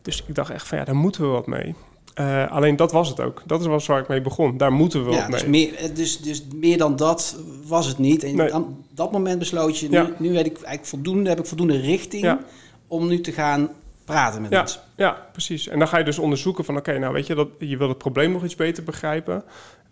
[0.02, 1.76] Dus ik dacht echt van ja, daar moeten we wat mee.
[2.20, 3.42] Uh, alleen dat was het ook.
[3.46, 4.58] Dat is was waar ik mee begon.
[4.58, 5.74] Daar moeten we ja, wat dus mee.
[5.80, 8.24] Meer, dus, dus meer dan dat was het niet.
[8.24, 8.54] En nee.
[8.54, 10.10] aan dat moment besloot je, nu, ja.
[10.18, 12.40] nu heb ik eigenlijk voldoende, heb ik voldoende richting ja.
[12.88, 13.70] om nu te gaan
[14.06, 14.82] praten met ja, mensen.
[14.96, 15.68] Ja, precies.
[15.68, 17.98] En dan ga je dus onderzoeken van oké, nou weet je, dat, je wil het
[17.98, 19.44] probleem nog iets beter begrijpen.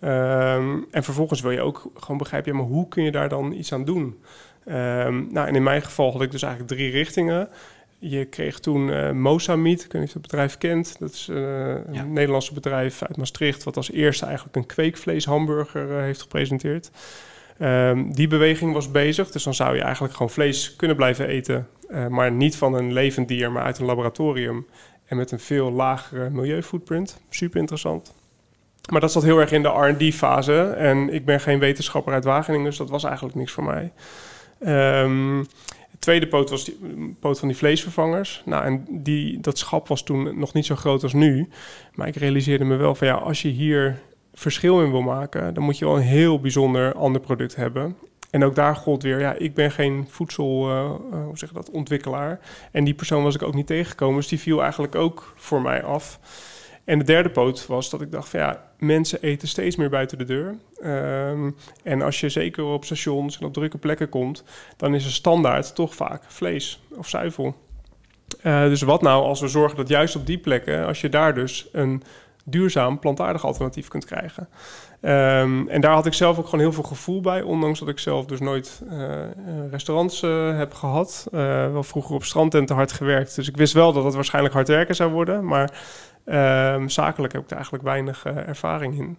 [0.04, 3.52] Um, en vervolgens wil je ook gewoon begrijpen, ja, maar hoe kun je daar dan
[3.52, 4.18] iets aan doen?
[4.72, 7.50] Um, nou, en in mijn geval had ik dus eigenlijk drie richtingen.
[8.00, 11.00] Je kreeg toen uh, ik weet niet of je het bedrijf kent.
[11.00, 12.04] Dat is uh, een ja.
[12.04, 13.64] Nederlandse bedrijf uit Maastricht...
[13.64, 16.92] wat als eerste eigenlijk een kweekvleeshamburger uh, heeft gepresenteerd.
[17.62, 21.68] Um, die beweging was bezig, dus dan zou je eigenlijk gewoon vlees kunnen blijven eten...
[22.10, 24.68] maar niet van een levend dier, maar uit een laboratorium...
[25.06, 27.22] en met een veel lagere milieufootprint.
[27.30, 28.14] Super interessant.
[28.92, 30.62] Maar dat zat heel erg in de R&D-fase.
[30.64, 33.92] En ik ben geen wetenschapper uit Wageningen, dus dat was eigenlijk niks voor mij.
[34.68, 35.46] Um,
[36.00, 38.42] tweede poot was die poot van die vleesvervangers.
[38.46, 41.50] Nou, en die, dat schap was toen nog niet zo groot als nu.
[41.94, 44.02] Maar ik realiseerde me wel van ja, als je hier
[44.34, 47.96] verschil in wil maken, dan moet je wel een heel bijzonder ander product hebben.
[48.30, 51.70] En ook daar gold weer, ja, ik ben geen voedsel, uh, uh, hoe zeg dat,
[51.70, 52.40] ontwikkelaar.
[52.72, 55.84] En die persoon was ik ook niet tegengekomen, dus die viel eigenlijk ook voor mij
[55.84, 56.20] af.
[56.86, 60.18] En de derde poot was dat ik dacht van ja, mensen eten steeds meer buiten
[60.18, 60.56] de deur.
[60.84, 64.44] Um, en als je zeker op stations en op drukke plekken komt,
[64.78, 67.56] dan is er standaard toch vaak vlees of zuivel.
[68.44, 71.34] Uh, dus wat nou als we zorgen dat juist op die plekken, als je daar
[71.34, 72.04] dus een
[72.46, 74.48] duurzaam plantaardig alternatief kunt krijgen.
[75.02, 78.00] Um, en daar had ik zelf ook gewoon heel veel gevoel bij, ondanks dat ik
[78.00, 79.20] zelf dus nooit uh,
[79.72, 81.28] restaurants uh, heb gehad.
[81.32, 84.96] wel vroeger op strandtenten hard gewerkt, dus ik wist wel dat het waarschijnlijk hard werken
[84.96, 85.74] zou worden, maar
[86.26, 89.18] Um, zakelijk heb ik er eigenlijk weinig uh, ervaring in.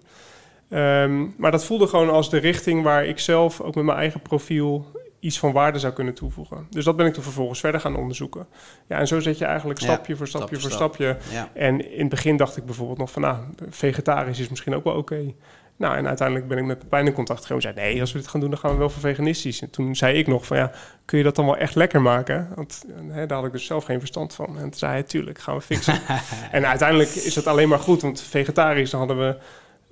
[0.78, 4.20] Um, maar dat voelde gewoon als de richting waar ik zelf ook met mijn eigen
[4.20, 4.86] profiel
[5.20, 6.66] iets van waarde zou kunnen toevoegen.
[6.70, 8.46] Dus dat ben ik toen vervolgens verder gaan onderzoeken.
[8.86, 11.16] Ja, en zo zet je eigenlijk stapje ja, voor stapje stap voor stapje.
[11.32, 11.50] Ja.
[11.54, 13.36] En in het begin dacht ik bijvoorbeeld nog van, nou,
[13.68, 15.14] vegetarisch is misschien ook wel oké.
[15.14, 15.34] Okay.
[15.82, 17.62] Nou, en uiteindelijk ben ik met Pepijn in contact gekomen.
[17.62, 19.62] zei, nee, als we dit gaan doen, dan gaan we wel voor veganistisch.
[19.62, 20.72] En toen zei ik nog van, ja,
[21.04, 22.48] kun je dat dan wel echt lekker maken?
[22.54, 24.46] Want hè, daar had ik dus zelf geen verstand van.
[24.56, 26.00] En toen zei hij, tuurlijk, gaan we fixen.
[26.50, 29.36] en uiteindelijk is dat alleen maar goed, want vegetarisch, dan hadden we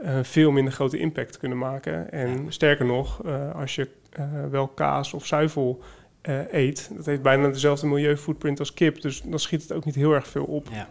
[0.04, 2.12] uh, veel minder grote impact kunnen maken.
[2.12, 5.82] En sterker nog, uh, als je uh, wel kaas of zuivel
[6.50, 9.00] eet, dat heeft bijna dezelfde milieufootprint als kip.
[9.00, 10.68] Dus dan schiet het ook niet heel erg veel op.
[10.72, 10.88] Ja.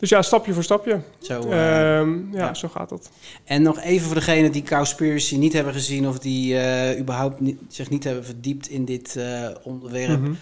[0.00, 1.00] Dus ja, stapje voor stapje.
[1.18, 3.10] Zo, ehm, ja, zo gaat dat.
[3.44, 6.08] En nog even voor degenen die Cowspiracy niet hebben gezien...
[6.08, 6.54] of die
[6.98, 9.18] überhaupt niet, zich niet hebben verdiept in dit
[9.62, 10.20] onderwerp...
[10.20, 10.32] Mhm.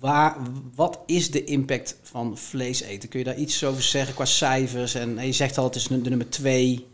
[0.00, 0.36] Waar,
[0.74, 3.08] wat is de impact van vlees eten?
[3.08, 4.94] Kun je daar iets over zeggen qua cijfers?
[4.94, 6.86] En je zegt al, het is de nummer twee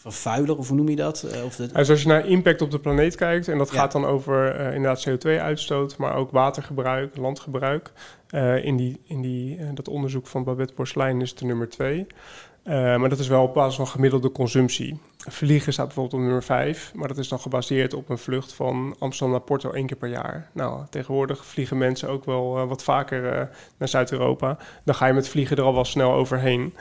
[0.00, 1.22] vervuiler, of hoe noem je dat?
[1.22, 1.66] Eh, of de...
[1.72, 4.74] Dus als je naar impact op de planeet kijkt, en dat gaat dan over uh,
[4.74, 7.92] inderdaad CO2-uitstoot, maar ook watergebruik, landgebruik.
[8.30, 12.06] Uh, in die, in die, dat onderzoek van Babette Porcelein is het de nummer twee.
[12.64, 15.00] Maar dat is wel op basis van gemiddelde consumptie.
[15.16, 18.96] Vliegen staat bijvoorbeeld op nummer 5, maar dat is dan gebaseerd op een vlucht van
[18.98, 20.50] Amsterdam naar Porto één keer per jaar.
[20.52, 24.58] Nou, tegenwoordig vliegen mensen ook wel wat vaker naar Zuid-Europa.
[24.84, 26.74] Dan ga je met vliegen er al wel snel overheen.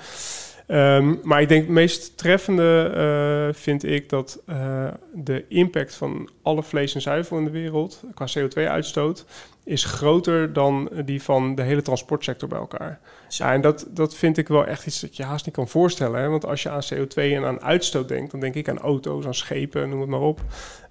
[0.72, 6.30] Um, maar ik denk het meest treffende uh, vind ik dat uh, de impact van
[6.42, 9.26] alle vlees en zuivel in de wereld qua CO2-uitstoot
[9.64, 13.00] is groter dan die van de hele transportsector bij elkaar.
[13.28, 16.22] Ja, en dat, dat vind ik wel echt iets dat je haast niet kan voorstellen.
[16.22, 16.28] Hè?
[16.28, 19.34] Want als je aan CO2 en aan uitstoot denkt, dan denk ik aan auto's, aan
[19.34, 20.42] schepen, noem het maar op.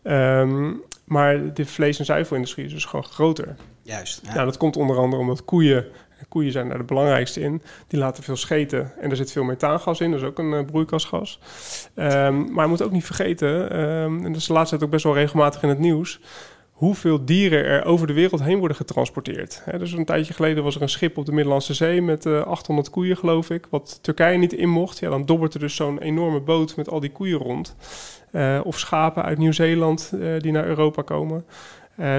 [0.03, 3.57] Um, maar de vlees- en zuivelindustrie is dus gewoon groter.
[3.83, 4.21] Juist.
[4.23, 4.35] Ja.
[4.35, 5.87] Nou, dat komt onder andere omdat koeien
[6.29, 7.63] koeien zijn daar de belangrijkste in.
[7.87, 10.65] Die laten veel scheten en er zit veel methaangas in, dat is ook een uh,
[10.65, 11.41] broeikasgas.
[11.95, 14.91] Um, maar je moet ook niet vergeten, um, en dat is de laatste tijd ook
[14.91, 16.21] best wel regelmatig in het nieuws,
[16.73, 19.63] hoeveel dieren er over de wereld heen worden getransporteerd.
[19.79, 22.47] Dus een tijdje geleden was er een schip op de Middellandse Zee met uh, eh,
[22.47, 24.99] 800 koeien, geloof ik, wat Turkije niet in mocht.
[24.99, 27.77] Ja, dan dobbert er dus zo'n enorme boot met al die koeien rond.
[28.33, 31.45] Uh, of schapen uit Nieuw-Zeeland die naar Europa komen.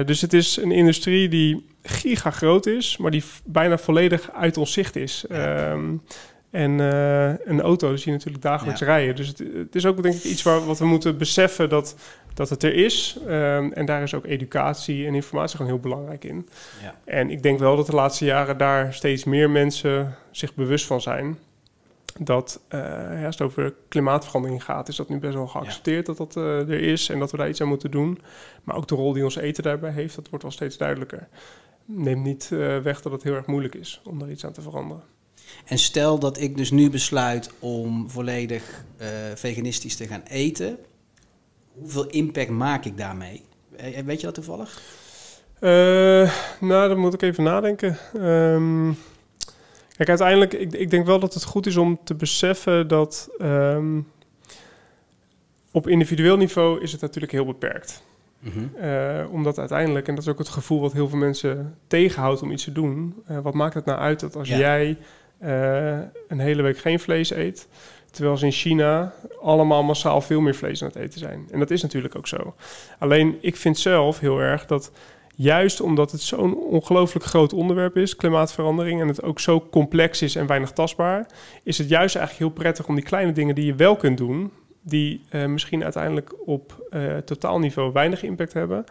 [0.04, 4.72] Dus het is een industrie die giga groot is, maar die bijna volledig uit ons
[4.72, 5.24] zicht is.
[5.28, 5.96] Ehm,
[6.50, 9.16] en uh, een auto zie je natuurlijk dagelijks rijden.
[9.16, 11.96] Dus het, het, is ook denk ik iets waar, wat we moeten beseffen dat,
[12.34, 13.18] dat het er is.
[13.28, 16.48] Um, en daar is ook educatie en informatie gewoon heel belangrijk in.
[16.82, 16.94] Ja.
[17.04, 21.00] En ik denk wel dat de laatste jaren daar steeds meer mensen zich bewust van
[21.00, 21.38] zijn
[22.18, 26.36] dat uh, als het over klimaatverandering gaat, is dat nu best wel geaccepteerd dat dat
[26.36, 28.18] uh, er is en dat we daar iets aan moeten doen.
[28.64, 31.28] Maar ook de rol die ons eten daarbij heeft, dat wordt wel steeds duidelijker
[31.84, 34.62] neemt niet uh, weg dat het heel erg moeilijk is om daar iets aan te
[34.62, 35.02] veranderen.
[35.64, 38.84] En stel dat ik dus nu besluit om volledig
[39.34, 40.78] veganistisch te gaan eten,
[41.72, 43.42] hoeveel impact maak ik daarmee?
[43.76, 44.82] Eh, weet je dat toevallig?
[46.60, 47.98] Nou, dan moet ik even nadenken.
[48.16, 48.96] Um,
[50.04, 54.08] kijk, uiteindelijk, ik, ik, denk wel dat het goed is om te beseffen dat um,
[55.70, 58.02] op individueel niveau is het natuurlijk heel beperkt.
[58.38, 58.70] Mm
[59.30, 62.64] omdat uiteindelijk, en dat is ook het gevoel wat heel veel mensen tegenhoudt om iets
[62.64, 63.22] te doen.
[63.30, 64.96] Uh, wat maakt het nou uit dat als jij
[65.42, 67.68] uh, een hele week geen vlees eet,
[68.10, 71.48] terwijl ze in China allemaal massaal veel meer vlees aan het eten zijn.
[71.50, 72.54] En dat is natuurlijk ook zo.
[72.98, 74.90] Alleen ik vind zelf heel erg dat
[75.42, 80.36] juist omdat het zo'n ongelooflijk groot onderwerp is, klimaatverandering, en het ook zo complex is
[80.36, 81.26] en weinig tastbaar,
[81.62, 84.52] is het juist eigenlijk heel prettig om die kleine dingen die je wel kunt doen,
[84.82, 88.84] die uh, misschien uiteindelijk op uh, totaalniveau weinig impact hebben.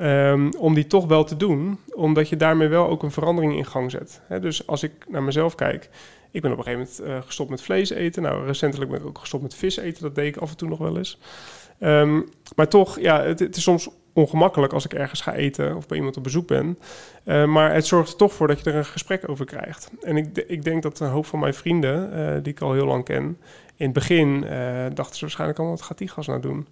[0.00, 3.66] Um, om die toch wel te doen, omdat je daarmee wel ook een verandering in
[3.66, 4.20] gang zet.
[4.40, 5.88] Dus als ik naar mezelf kijk,
[6.30, 8.22] ik ben op een gegeven moment uh, gestopt met vlees eten.
[8.22, 10.68] Nou, recentelijk ben ik ook gestopt met vis eten, dat deed ik af en toe
[10.68, 11.18] nog wel eens.
[11.80, 15.86] Um, maar toch, ja, het, het, is soms ongemakkelijk als ik ergens ga eten of
[15.86, 16.78] bij iemand op bezoek ben.
[17.24, 19.90] Uh, maar het zorgt er toch voor dat je er een gesprek over krijgt.
[20.00, 22.86] En ik, ik denk dat een hoop van mijn vrienden, uh, die ik al heel
[22.86, 23.38] lang ken,
[23.76, 24.50] in het begin uh,
[24.94, 26.66] dachten ze waarschijnlijk allemaal, wat gaat die gas nou doen?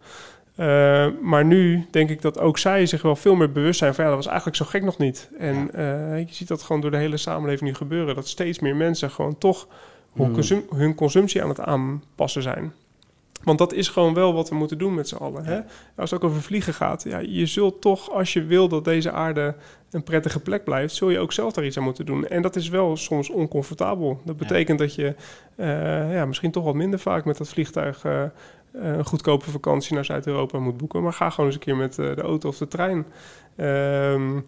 [0.57, 4.05] Uh, maar nu denk ik dat ook zij zich wel veel meer bewust zijn van
[4.05, 5.31] ja, dat was eigenlijk zo gek nog niet.
[5.39, 8.15] En uh, je ziet dat gewoon door de hele samenleving nu gebeuren.
[8.15, 9.69] Dat steeds meer mensen gewoon toch
[10.15, 10.35] hun, hmm.
[10.35, 12.73] consum hun consumptie aan het aanpassen zijn.
[13.43, 15.45] Want dat is gewoon wel wat we moeten doen met z'n allen.
[15.45, 15.61] Hè?
[15.97, 17.03] Als het ook over vliegen gaat.
[17.03, 19.55] Ja, je zult toch, als je wil dat deze aarde
[19.91, 22.27] een prettige plek blijft, zul je ook zelf daar iets aan moeten doen.
[22.27, 24.21] En dat is wel soms oncomfortabel.
[24.25, 25.15] Dat betekent dat je
[25.57, 28.23] uh, ja, misschien toch wat minder vaak met dat vliegtuig uh,
[28.73, 31.03] een goedkope vakantie naar Zuid-Europa moet boeken.
[31.03, 33.07] Maar ga gewoon eens een keer met uh, de auto of de trein.
[33.57, 34.45] Um, dat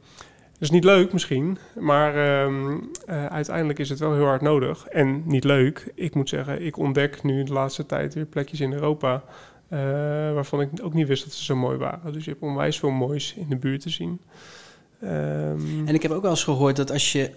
[0.63, 4.87] is niet leuk misschien, maar um, uh, uiteindelijk is het wel heel hard nodig.
[4.87, 5.93] En niet leuk.
[5.95, 9.25] Ik moet zeggen, ik ontdek nu de laatste tijd weer plekjes in Europa...
[9.73, 9.79] Uh,
[10.33, 12.13] waarvan ik ook niet wist dat ze zo mooi waren.
[12.13, 14.21] Dus je hebt onwijs veel moois in de buurt te zien.
[15.03, 17.31] Um, en ik heb ook wel eens gehoord dat als je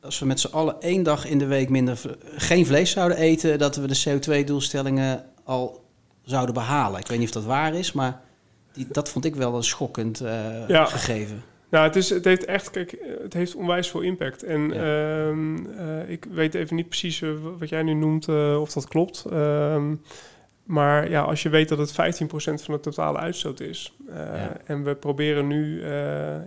[0.00, 2.00] als we met z'n allen één dag in de week minder
[2.36, 5.84] geen vlees zouden eten, dat we de CO2-doelstellingen al
[6.22, 7.00] zouden behalen.
[7.00, 8.20] Ik weet niet of dat waar is, maar
[8.72, 11.42] die, dat vond ik wel een schokkend uh, gegeven.
[11.70, 14.42] Nou, het, is, het heeft echt, kijk, het heeft onwijs veel impact.
[14.42, 18.28] En ehm, eh, ik weet even niet precies eh, wat jij nu noemt,
[18.58, 19.24] of dat klopt.
[19.30, 19.94] Ehm,
[20.64, 23.96] maar ja, als je weet dat het 15% van de totale uitstoot is.
[24.64, 25.84] En we proberen nu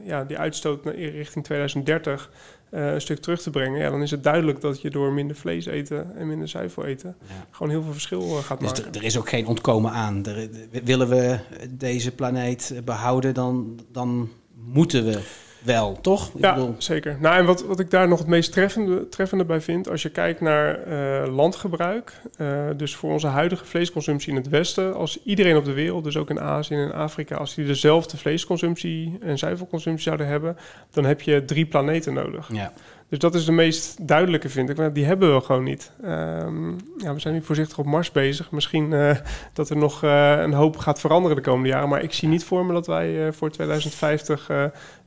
[0.04, 2.32] ja, die uitstoot naar, richting 2030
[2.72, 5.36] uh, een stuk terug te brengen, ja, dan is het duidelijk dat je door minder
[5.36, 7.16] vlees eten en minder zuivel eten
[7.52, 8.94] gewoon heel veel verschil gaat dus maken.
[8.94, 10.26] Er is ook geen ontkomen aan.
[10.26, 10.50] Er,
[10.84, 14.30] willen we deze planeet behouden, dan, dan
[14.66, 15.20] moeten we
[15.62, 16.32] wel, toch?
[16.34, 16.76] Ik ja, bedoel...
[16.78, 17.18] zeker.
[17.20, 20.10] Nou, en wat, wat ik daar nog het meest treffende, treffende bij vind, als je
[20.10, 25.58] kijkt naar uh, landgebruik, uh, dus voor onze huidige vleesconsumptie in het Westen, als iedereen
[25.58, 29.38] op de wereld, dus ook in Azië en in Afrika, als die dezelfde vleesconsumptie en
[29.38, 30.58] zuivelconsumptie zouden hebben,
[30.92, 32.50] dan heb je drie planeten nodig.
[32.54, 32.74] Ja.
[33.12, 34.78] Dus dat is de meest duidelijke, vind ik.
[34.78, 35.92] Maar die hebben we gewoon niet.
[36.06, 38.52] Um, ja, we zijn nu voorzichtig op Mars bezig.
[38.52, 39.16] Misschien uh,
[39.54, 41.90] dat er nog uh, een hoop gaat veranderen de komende jaren.
[41.90, 44.50] Maar ik zie niet voor me dat wij uh, voor 2050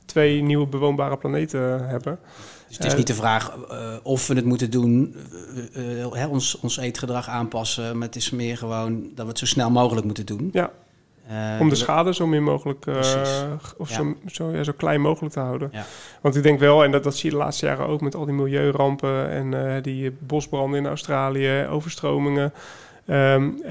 [0.05, 2.19] twee nieuwe bewoonbare planeten hebben.
[2.67, 3.57] Dus het is niet de vraag
[4.03, 5.15] of we het moeten doen,
[6.13, 9.71] uh, ons, ons eetgedrag aanpassen, maar het is meer gewoon dat we het zo snel
[9.71, 10.49] mogelijk moeten doen.
[10.51, 10.71] Ja.
[11.59, 12.85] Om de schade zo min mogelijk
[13.77, 13.95] of ja.
[13.95, 15.69] zo, zo, ja, zo klein mogelijk te houden.
[15.71, 15.85] Ja.
[16.21, 18.25] Want ik denk wel, en dat, dat zie je de laatste jaren ook met al
[18.25, 22.53] die milieurampen en die bosbranden in Australië, overstromingen.
[23.09, 23.61] Um,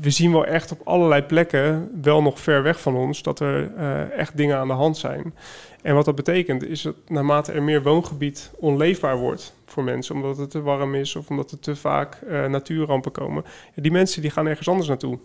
[0.00, 3.74] we zien wel echt op allerlei plekken, wel nog ver weg van ons, dat er
[4.10, 5.34] echt dingen aan de hand zijn.
[5.82, 10.36] En wat dat betekent is dat naarmate er meer woongebied onleefbaar wordt voor mensen, omdat
[10.36, 14.46] het te warm is of omdat er te vaak natuurrampen komen, die mensen die gaan
[14.46, 15.18] ergens anders naartoe.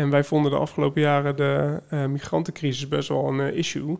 [0.00, 3.98] En wij vonden de afgelopen jaren de uh, migrantencrisis best wel een uh, issue.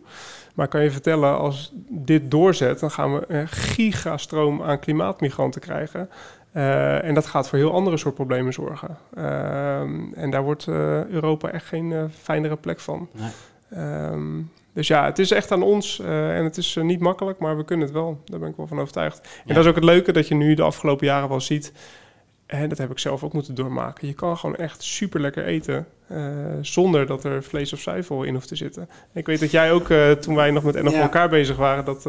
[0.55, 6.09] Maar kan je vertellen, als dit doorzet, dan gaan we een gigastroom aan klimaatmigranten krijgen.
[6.53, 8.97] Uh, en dat gaat voor heel andere soort problemen zorgen.
[9.13, 13.09] Ehm, en daar wordt Europa echt geen fijnere plek van.
[13.11, 14.11] Nee.
[14.11, 17.39] Um, dus ja, het is echt aan ons uh, en het is uh, niet makkelijk,
[17.39, 18.21] maar we kunnen het wel.
[18.25, 19.41] Daar ben ik wel van overtuigd.
[19.45, 21.73] En dat is ook het leuke dat je nu de afgelopen jaren wel ziet.
[22.51, 24.07] En dat heb ik zelf ook moeten doormaken.
[24.07, 25.87] Je kan gewoon echt super lekker eten.
[26.11, 26.17] Uh,
[26.61, 28.89] zonder dat er vlees of zuivel in hoeft te zitten.
[29.13, 29.87] Ik weet dat jij ook,
[30.19, 31.01] toen wij nog met ja.
[31.01, 32.05] elkaar bezig waren, dat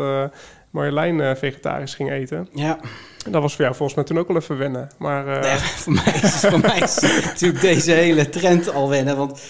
[0.70, 2.48] Marjolein vegetarisch ging eten.
[2.52, 2.78] Ja.
[3.24, 4.90] En dat was voor jou volgens mij toen ook wel even wennen.
[4.98, 9.16] Maar, nee, voor mij is, voor mij is natuurlijk deze hele trend al wennen.
[9.16, 9.40] Want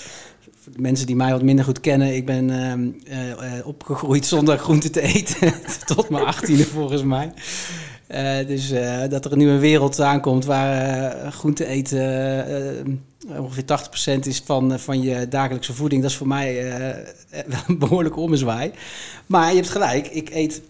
[0.60, 4.90] voor de mensen die mij wat minder goed kennen, ik ben uh, opgegroeid zonder groente
[4.90, 5.52] te eten.
[5.94, 7.32] tot mijn achttiende volgens mij.
[8.12, 8.72] Uh, dus
[9.08, 13.04] dat er nu een wereld aankomt waar groente eten
[13.38, 13.64] ongeveer
[14.16, 16.72] 80% is van, van je dagelijkse voeding, dat is voor mij
[17.66, 18.70] een behoorlijke ommezwaai.
[19.26, 20.62] Maar je hebt gelijk, ik eet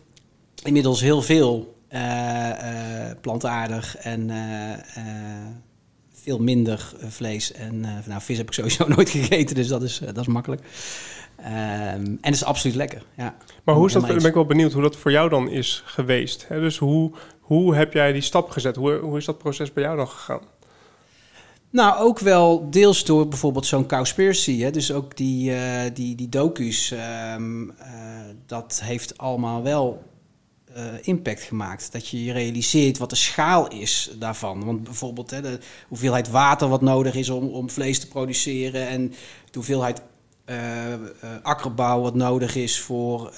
[0.64, 1.74] inmiddels heel veel
[3.20, 4.31] plantaardig en
[6.22, 7.52] veel minder eh, vlees.
[7.52, 10.62] En nou, vis heb ik sowieso nooit gegeten, dus dat is, dat is makkelijk.
[11.44, 13.02] Um, en het is absoluut lekker.
[13.16, 13.35] Ja.
[13.64, 16.48] Maar hoe is dat, ben ik wel benieuwd hoe dat voor jou dan is geweest.
[16.48, 16.61] Hè?
[16.61, 18.76] Dus hoe, hoe heb jij die stap gezet?
[18.76, 20.40] Hoe, hoe is dat proces bij jou dan gegaan?
[21.70, 24.61] Nou, ook wel deels door bijvoorbeeld zo'n Cowspiracy.
[24.61, 24.70] Hè?
[24.70, 26.90] Dus ook die, uh, die, die docu's,
[27.37, 27.74] um, uh,
[28.46, 30.02] dat heeft allemaal wel
[30.76, 31.92] uh, impact gemaakt.
[31.92, 34.64] Dat je je realiseert wat de schaal is daarvan.
[34.64, 39.09] Want bijvoorbeeld hè, de hoeveelheid water wat nodig is om, om vlees te produceren en
[39.09, 39.14] de
[39.52, 40.02] hoeveelheid
[41.42, 43.33] akkerbouw wat nodig is voor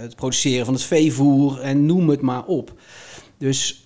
[0.00, 2.72] het produceren van het veevoer en noem het maar op.
[3.38, 3.82] Dus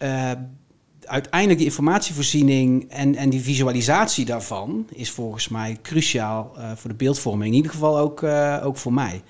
[1.05, 7.51] uiteindelijk die informatievoorziening en, en die visualisatie daarvan is volgens mij cruciaal voor de beeldvorming.
[7.51, 8.23] In ieder geval ook,
[8.63, 9.23] ook voor mij.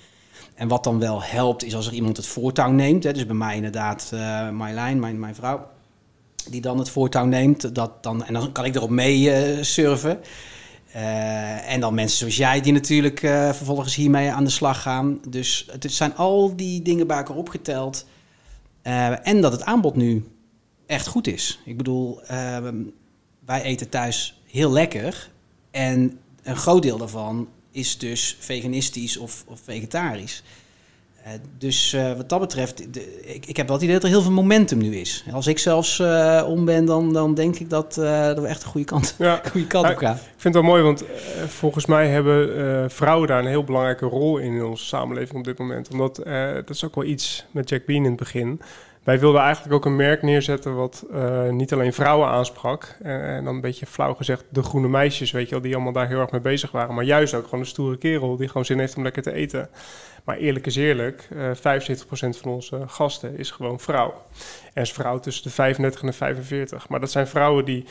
[0.59, 3.05] En wat dan wel helpt, is als er iemand het voortouw neemt.
[3.05, 5.67] Hè, dus bij mij inderdaad uh, Marjolein, mijn, mijn vrouw,
[6.51, 7.75] die dan het voortouw neemt.
[7.75, 10.19] Dat dan, en dan kan ik erop mee surfen.
[10.99, 13.19] Uh, en dan mensen zoals jij die natuurlijk
[13.55, 15.21] vervolgens hiermee aan de slag gaan.
[15.29, 18.07] Dus het zijn al die dingen bij elkaar opgeteld.
[19.23, 20.25] en dat het aanbod nu
[20.87, 21.61] echt goed is.
[21.65, 22.83] Ik bedoel, ehm,
[23.45, 25.31] wij eten thuis heel lekker.
[25.71, 30.43] En een groot deel daarvan is dus veganistisch of, of vegetarisch.
[31.29, 34.11] Uh, dus uh, wat dat betreft, de, ik, ik heb wel het idee dat er
[34.11, 35.25] heel veel momentum nu is.
[35.33, 38.67] Als ik zelfs uh, om ben, dan, dan denk ik dat, dat we echt de
[38.67, 39.41] goede kant, ja.
[39.53, 40.15] goede kant op gaan.
[40.15, 41.05] Ik vind het wel mooi, want
[41.47, 45.59] volgens mij hebben vrouwen daar een heel belangrijke rol in in onze samenleving op dit
[45.59, 45.91] moment.
[45.91, 46.17] Omdat
[46.55, 48.61] dat is ook wel iets met Jack Bean in het begin
[49.05, 51.07] wij wilden eigenlijk ook een merk neerzetten wat
[51.51, 52.97] niet alleen vrouwen aansprak.
[53.03, 55.93] En, en, dan een beetje flauw gezegd de groene meisjes, weet je wel, die allemaal
[55.93, 56.95] daar heel erg mee bezig waren.
[56.95, 59.69] Maar juist ook gewoon een stoere kerel die gewoon zin heeft om lekker te eten.
[60.29, 64.23] Maar eerlijk is eerlijk, uh, 75% van onze gasten is gewoon vrouw.
[64.75, 66.89] En is vrouw tussen de 35 en de 45.
[66.89, 67.85] Maar dat zijn vrouwen die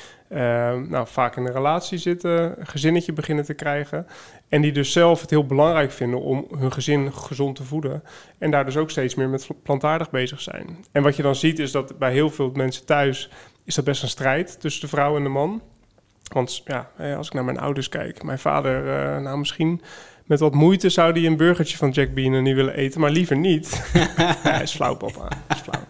[0.90, 4.08] nou, vaak in een relatie zitten, een gezinnetje beginnen te krijgen.
[4.50, 8.04] En die dus zelf het heel belangrijk vinden om hun gezin gezond te voeden.
[8.38, 10.86] En daar dus ook steeds meer met plantaardig bezig zijn.
[10.92, 13.30] En wat je dan ziet is dat bij heel veel mensen thuis
[13.64, 15.62] is dat best een strijd tussen de vrouw en de man.
[16.34, 19.82] Want ja, als ik naar mijn ouders kijk, mijn vader, uh, nou misschien
[20.26, 23.38] met wat moeite zou hij een burgertje van Jack Bean niet willen eten, maar liever
[23.38, 23.92] niet.
[24.44, 25.28] hij is flauw, papa.
[25.50, 25.84] Is flauw.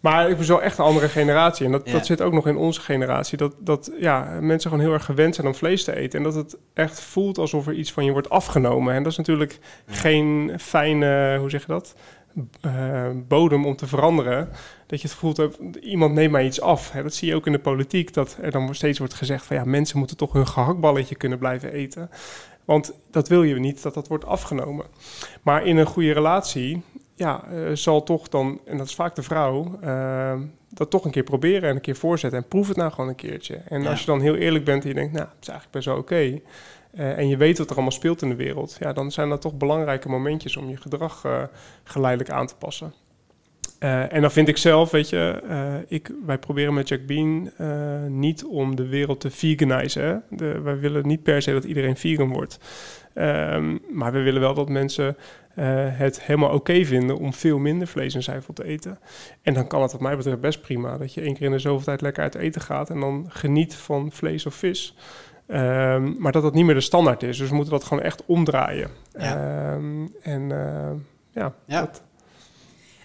[0.00, 1.66] Maar ik ben zo echt een andere generatie.
[1.66, 3.38] En dat, dat zit ook nog in onze generatie.
[3.38, 6.18] Dat, dat ja, mensen gewoon heel erg gewend zijn om vlees te eten.
[6.18, 8.94] En dat het echt voelt alsof er iets van je wordt afgenomen.
[8.94, 11.94] En dat is natuurlijk geen fijne, hoe zeg je dat?
[12.66, 14.48] Uh, bodem om te veranderen.
[14.86, 16.90] Dat je het voelt, dat iemand neemt mij iets af.
[16.90, 17.02] Hè.
[17.02, 19.64] Dat zie je ook in de politiek, dat er dan steeds wordt gezegd van ja,
[19.64, 22.10] mensen moeten toch hun gehaktballetje kunnen blijven eten.
[22.64, 24.86] Want dat wil je niet, dat dat wordt afgenomen.
[25.42, 26.82] Maar in een goede relatie
[27.14, 31.10] ja, uh, zal toch dan, en dat is vaak de vrouw, uh, dat toch een
[31.10, 32.40] keer proberen en een keer voorzetten.
[32.40, 33.54] En proef het nou gewoon een keertje.
[33.54, 35.86] En als je dan heel eerlijk bent en je denkt, nou, het is eigenlijk best
[35.86, 36.14] wel oké.
[36.14, 36.42] Okay.
[36.94, 38.76] Uh, en je weet wat er allemaal speelt in de wereld.
[38.80, 41.24] Ja, dan zijn dat toch belangrijke momentjes om je gedrag
[41.84, 42.92] geleidelijk aan te passen.
[43.78, 45.42] En dan vind ik zelf, weet je,
[45.88, 47.50] ik, wij proberen met Jack Bean
[48.20, 50.22] niet om de wereld te veganizen.
[50.30, 52.58] De, wij willen niet per se dat iedereen vegan wordt.
[53.14, 55.16] Um, maar we willen wel dat mensen
[55.90, 58.98] het helemaal oké vinden om veel minder vlees en zuivel te eten.
[59.42, 61.58] En dan kan het wat mij betreft best prima dat je één keer in de
[61.58, 64.96] zoveel tijd lekker uit eten gaat en dan geniet van vlees of vis.
[65.48, 67.38] Um, maar dat dat niet meer de standaard is.
[67.38, 68.90] Dus we moeten dat gewoon echt omdraaien.
[69.18, 69.74] Ja.
[69.74, 70.48] Um, en
[71.30, 71.80] ja, ja.
[71.80, 72.02] Dat.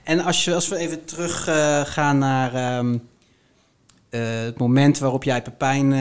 [0.04, 3.10] En als, je, als we even terug uh, gaan naar um,
[4.10, 5.94] het moment waarop jij Pepijn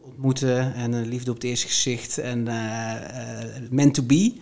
[0.00, 2.42] ontmoette en liefde op het eerste gezicht en
[3.70, 4.34] meant to be.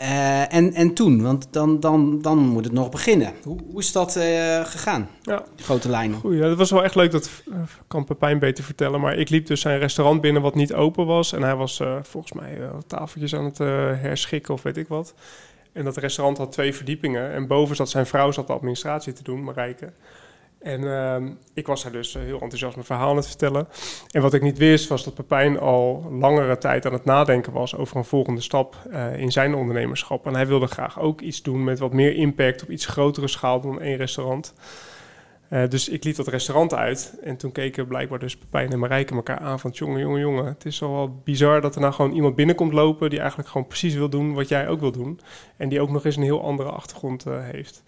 [0.00, 3.32] Uh, en, en toen, want dan, dan, dan moet het nog beginnen.
[3.42, 5.08] Hoe, hoe is dat uh, gegaan?
[5.22, 5.44] Ja.
[5.56, 6.18] grote lijnen.
[6.18, 7.56] Goeie, ja, dat was wel echt leuk, dat uh,
[7.88, 9.00] kan Pepijn beter vertellen.
[9.00, 11.32] Maar ik liep dus zijn restaurant binnen wat niet open was.
[11.32, 13.58] En hij was volgens mij tafeltjes aan het
[14.02, 15.14] herschikken of weet ik wat.
[15.76, 17.32] En dat restaurant had twee verdiepingen.
[17.32, 19.92] En boven zat zijn vrouw zat de administratie te doen, Marijke.
[20.58, 21.16] En uh,
[21.54, 23.68] ik was daar dus eh, heel enthousiast mijn verhaal aan het vertellen.
[24.10, 27.76] En wat ik niet wist, was dat Pepijn al langere tijd aan het nadenken was
[27.76, 30.26] over een volgende stap uh, in zijn ondernemerschap.
[30.26, 33.60] En hij wilde graag ook iets doen met wat meer impact op iets grotere schaal
[33.60, 34.54] dan één restaurant.
[35.50, 39.14] Uh, dus ik liet dat restaurant uit en toen keken blijkbaar dus Pepijn en Marijke
[39.14, 39.70] elkaar aan van...
[39.70, 43.10] jongen, jongen, jongen, het is wel bizar dat er nou gewoon iemand binnenkomt lopen...
[43.10, 45.20] die eigenlijk gewoon precies wil doen wat jij ook wil doen.
[45.56, 47.82] En die ook nog eens een heel andere achtergrond uh, heeft.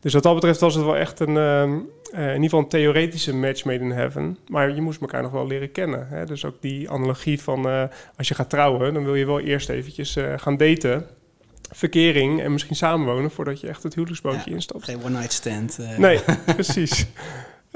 [0.00, 3.34] Dus wat dat betreft was het wel echt een, uh, in ieder geval een theoretische
[3.34, 4.38] match made in heaven.
[4.48, 6.08] Maar je moest elkaar nog wel leren kennen.
[6.08, 6.26] Hè?
[6.26, 8.94] Dus ook die analogie van als je gaat trouwen...
[8.94, 11.06] dan wil je wel eerst eventjes gaan daten
[11.74, 14.84] verkering en misschien samenwonen voordat je echt het huwelijksbootje ja, instapt.
[14.84, 15.78] Geen one-night stand.
[15.80, 15.98] Uh.
[15.98, 16.20] Nee,
[16.54, 17.06] precies.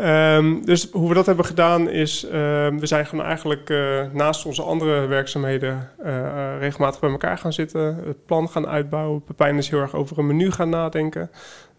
[0.00, 2.30] Um, dus hoe we dat hebben gedaan is, uh,
[2.68, 8.02] we zijn gewoon eigenlijk uh, naast onze andere werkzaamheden uh, regelmatig bij elkaar gaan zitten,
[8.06, 9.24] het plan gaan uitbouwen.
[9.24, 11.30] Pepijn is heel erg over een menu gaan nadenken.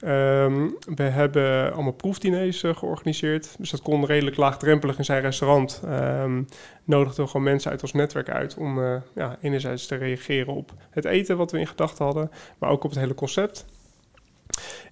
[0.05, 5.81] Um, we hebben allemaal proefdiners georganiseerd, dus dat kon redelijk laagdrempelig in zijn restaurant.
[5.85, 6.47] Um,
[6.83, 8.79] nodigden gewoon mensen uit ons netwerk uit om
[9.15, 12.89] ja, enerzijds te reageren op het eten wat we in gedachten hadden, maar ook op
[12.89, 13.65] het hele concept.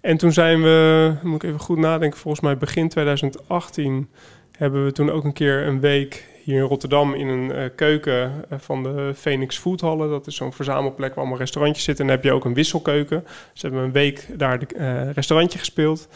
[0.02, 4.10] En toen zijn we, moet ik even goed nadenken, volgens mij begin 2018
[4.52, 8.46] hebben we toen ook een keer een week hier in Rotterdam in een uh, keuken
[8.52, 10.10] uh, van de Phoenix Foodhallen.
[10.10, 12.04] Dat is zo'n verzamelplek waar allemaal restaurantjes zitten.
[12.04, 13.24] En dan heb je ook een wisselkeuken.
[13.54, 16.08] Dus hebben een week daar de uh, restaurantje gespeeld.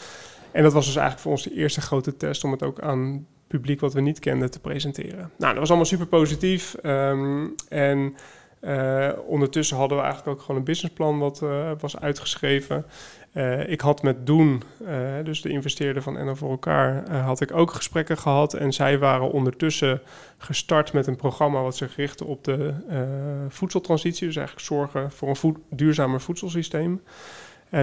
[0.51, 3.27] En dat was dus eigenlijk voor ons de eerste grote test om het ook aan
[3.47, 5.31] publiek wat we niet kenden te presenteren.
[5.37, 6.75] Nou, dat was allemaal super positief.
[6.83, 8.15] Um, en
[9.25, 11.43] ondertussen hadden we eigenlijk ook gewoon een businessplan wat
[11.79, 12.85] was uitgeschreven.
[13.33, 14.89] Uh, ik had met Doen, uh,
[15.23, 18.53] dus de investeerder van NL voor elkaar, uh, had ik ook gesprekken gehad.
[18.53, 20.01] En zij waren ondertussen
[20.37, 22.73] gestart met een programma wat zich richtte op de
[23.49, 24.27] voedseltransitie.
[24.27, 27.01] Dus eigenlijk zorgen voor een voed duurzamer voedselsysteem.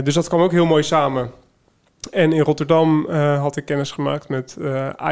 [0.02, 1.30] dus dat kwam ook heel mooi samen.
[2.10, 4.56] En in Rotterdam had ik kennis gemaakt met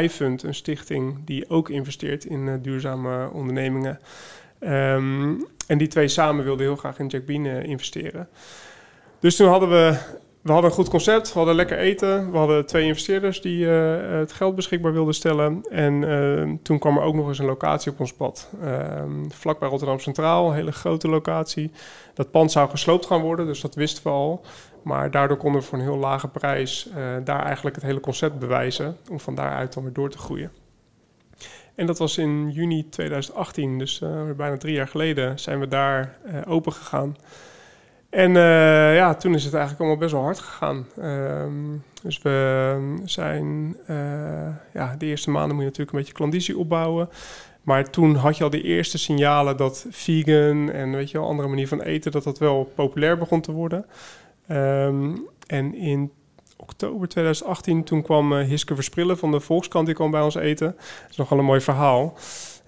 [0.00, 4.00] iFund, een stichting die ook investeert in duurzame ondernemingen.
[4.60, 8.28] Um, en die twee samen wilden heel graag in Jack Bean investeren.
[9.20, 9.98] Dus toen hadden we
[10.46, 12.30] we hadden een goed concept, we hadden lekker eten.
[12.30, 15.62] We hadden twee investeerders die uh, het geld beschikbaar wilden stellen.
[15.70, 18.48] En uh, toen kwam er ook nog eens een locatie op ons pad.
[18.62, 21.70] Uh, vlakbij Rotterdam Centraal, een hele grote locatie.
[22.14, 24.44] Dat pand zou gesloopt gaan worden, dus dat wisten we al.
[24.82, 28.38] Maar daardoor konden we voor een heel lage prijs eh, daar eigenlijk het hele concept
[28.38, 28.96] bewijzen.
[29.10, 30.52] Om van daaruit dan weer door te groeien.
[31.74, 34.02] En dat was in juni 2018, dus
[34.36, 37.16] bijna drie jaar geleden, zijn we daar open gegaan.
[38.16, 38.32] En
[38.94, 40.86] ja, toen is het eigenlijk allemaal best wel hard gegaan.
[41.00, 41.52] Ehm,
[42.02, 43.76] dus we zijn,
[44.72, 47.08] ja, de eerste maanden moet je natuurlijk een beetje klandizie opbouwen.
[47.66, 51.48] Maar toen had je al de eerste signalen dat vegan en weet je wel, andere
[51.48, 53.86] manier van eten, dat dat wel populair begon te worden.
[54.46, 56.12] Ehm, en in
[56.56, 60.74] oktober 2018, toen kwam uh, Hiske Versprillen van de Volkskrant, die kwam bij ons eten.
[60.76, 62.14] Dat is nogal een mooi verhaal.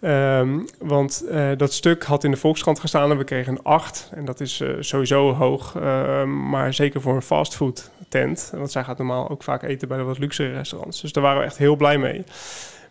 [0.00, 4.10] Um, want uh, dat stuk had in de Volkskrant gestaan en we kregen een 8.
[4.14, 8.52] En dat is uh, sowieso hoog, uh, maar zeker voor een fastfood tent.
[8.54, 11.00] Want zij gaat normaal ook vaak eten bij de wat luxe restaurants.
[11.00, 12.24] Dus daar waren we echt heel blij mee.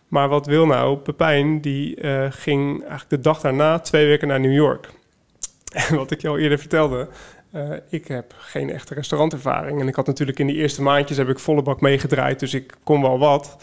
[0.08, 0.96] Maar wat wil nou?
[0.96, 1.96] Pepijn die
[2.30, 4.88] ging eigenlijk de dag daarna twee weken naar New York.
[5.72, 7.08] En wat ik je al eerder vertelde,
[7.88, 9.80] ik heb geen echte restaurantervaring.
[9.80, 12.74] En ik had natuurlijk in die eerste maandjes heb ik volle bak meegedraaid, dus ik
[12.84, 13.56] kon wel wat.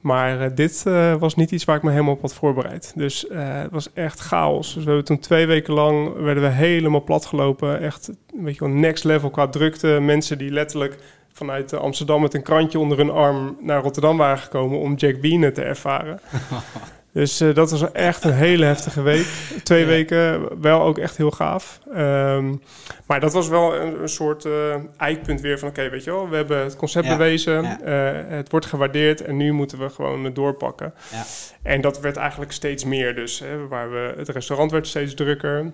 [0.00, 2.92] Maar uh, dit uh, was niet iets waar ik me helemaal op had voorbereid.
[2.96, 4.74] Dus het was echt chaos.
[4.74, 7.80] Dus we hebben toen twee weken lang werden we helemaal platgelopen.
[7.80, 9.98] Echt, weet je wel, next level qua drukte.
[10.00, 10.98] Mensen die letterlijk
[11.32, 15.52] vanuit Amsterdam met een krantje onder hun arm naar Rotterdam waren gekomen om Jack Bean
[15.52, 16.20] te ervaren.
[17.12, 19.26] Dus uh, dat was echt een hele heftige week.
[19.62, 21.80] Twee weken, wel ook echt heel gaaf.
[21.96, 22.62] Um,
[23.06, 25.68] maar dat was wel een, een soort uh, eikpunt weer van...
[25.68, 27.16] oké, weet je wel, we hebben het concept ja.
[27.16, 27.62] bewezen.
[27.62, 27.78] Ja.
[27.84, 30.94] Uh, het wordt gewaardeerd en nu moeten we gewoon doorpakken.
[31.10, 31.24] Ja.
[31.62, 33.38] En dat werd eigenlijk steeds meer dus.
[33.38, 35.72] Hè, waar we, het restaurant werd steeds drukker...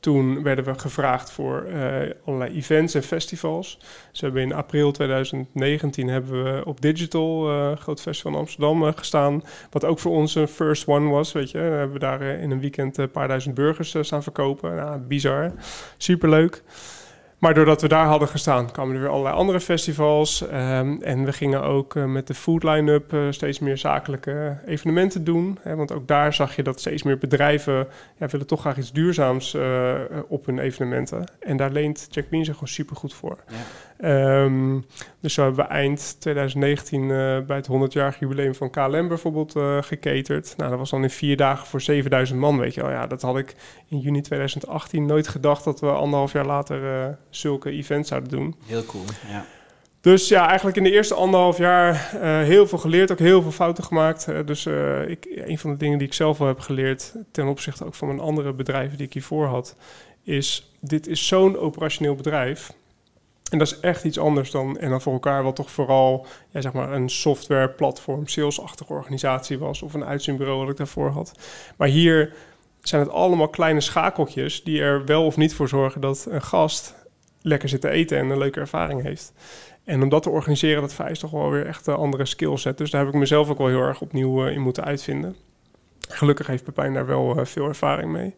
[0.00, 3.78] Toen werden we gevraagd voor uh, allerlei events en festivals.
[4.10, 9.42] Dus we in april 2019 hebben we op Digital, uh, groot festival Amsterdam, uh, gestaan.
[9.70, 11.58] Wat ook voor ons een first one was, weet je.
[11.58, 14.74] We hebben daar in een weekend een paar duizend burgers staan verkopen.
[14.74, 15.52] Nou, bizar.
[15.96, 16.62] Superleuk.
[17.38, 20.40] Maar doordat we daar hadden gestaan, kwamen er weer allerlei andere festivals.
[20.40, 25.24] Um, en we gingen ook uh, met de food line-up uh, steeds meer zakelijke evenementen
[25.24, 25.58] doen.
[25.62, 27.86] Hè, want ook daar zag je dat steeds meer bedrijven
[28.16, 29.94] ja, willen toch graag iets duurzaams uh,
[30.28, 31.24] op hun evenementen.
[31.40, 33.38] En daar leent Jack Bean zich gewoon super goed voor.
[33.48, 33.56] Ja.
[34.04, 34.84] Um,
[35.20, 37.08] dus zo hebben we eind 2019 uh,
[37.40, 40.54] bij het 100-jarig jubileum van KLM bijvoorbeeld uh, geketerd.
[40.56, 42.90] Nou, dat was dan in vier dagen voor 7000 man, weet je wel.
[42.90, 43.54] Ja, dat had ik
[43.88, 48.54] in juni 2018 nooit gedacht dat we anderhalf jaar later uh, zulke events zouden doen.
[48.66, 49.44] Heel cool, ja.
[50.00, 52.10] Dus ja, eigenlijk in de eerste anderhalf jaar
[52.44, 54.46] heel veel geleerd, ook heel veel fouten gemaakt.
[54.46, 54.66] dus
[55.06, 58.08] ik, een van de dingen die ik zelf wel heb geleerd, ten opzichte ook van
[58.08, 59.76] mijn andere bedrijven die ik hiervoor had,
[60.22, 62.70] is dit is zo'n operationeel bedrijf.
[63.50, 66.60] En dat is echt iets anders dan en dan voor elkaar wat toch vooral ja,
[66.60, 71.32] zeg maar een software platform salesachtige organisatie was of een uitzendbureau wat ik daarvoor had.
[71.76, 72.32] Maar hier
[72.80, 76.94] zijn het allemaal kleine schakeltjes die er wel of niet voor zorgen dat een gast
[77.42, 79.32] lekker zit te eten en een leuke ervaring heeft.
[79.84, 82.78] En om dat te organiseren, dat vereist toch wel weer echt een andere skillset.
[82.78, 85.36] Dus daar heb ik mezelf ook wel heel erg opnieuw uh, in moeten uitvinden.
[86.08, 88.34] Gelukkig heeft Pepijn daar wel uh, veel ervaring mee.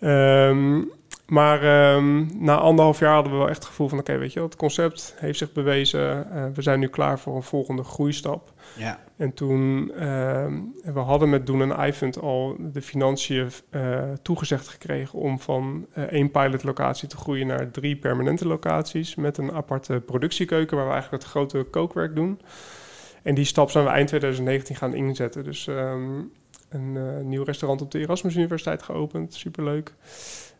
[0.00, 0.90] Um,
[1.26, 3.98] maar um, na anderhalf jaar hadden we wel echt het gevoel van...
[3.98, 6.26] oké, weet je wel, het concept heeft zich bewezen.
[6.32, 8.52] Uh, we zijn nu klaar voor een volgende groeistap.
[8.76, 8.98] Ja.
[9.16, 10.00] En toen, uh,
[10.82, 15.18] we hadden met Doen en iFund al de financiën uh, toegezegd gekregen...
[15.18, 19.14] om van uh, één pilotlocatie te groeien naar drie permanente locaties...
[19.14, 22.40] met een aparte productiekeuken waar we eigenlijk het grote kookwerk doen.
[23.22, 25.44] En die stap zijn we eind 2019 gaan inzetten.
[25.44, 26.32] Dus um,
[26.68, 29.94] een nieuw restaurant op de Erasmus Universiteit geopend, superleuk...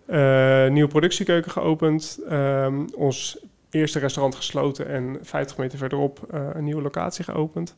[0.07, 2.19] Uh, nieuwe productiekeuken geopend.
[2.31, 3.39] Um, ons
[3.71, 7.75] eerste restaurant gesloten en 50 meter verderop uh, een nieuwe locatie geopend.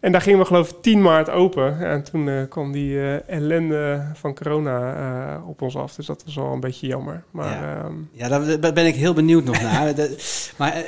[0.00, 1.80] En daar gingen we geloof ik 10 maart open.
[1.80, 5.94] En toen uh, kwam die ellende van corona op ons af.
[5.94, 7.24] Dus dat was wel een beetje jammer.
[7.30, 7.84] Maar, ja.
[7.84, 8.08] Um...
[8.12, 8.28] ja,
[8.58, 9.94] daar ben ik heel benieuwd nog naar.
[10.58, 10.84] maar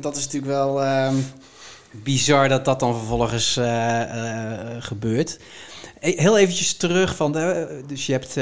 [0.00, 1.24] dat is natuurlijk wel um,
[1.90, 3.60] bizar dat dat dan vervolgens
[4.78, 5.40] gebeurt.
[6.00, 8.36] Heel eventjes terug van, de, dus je hebt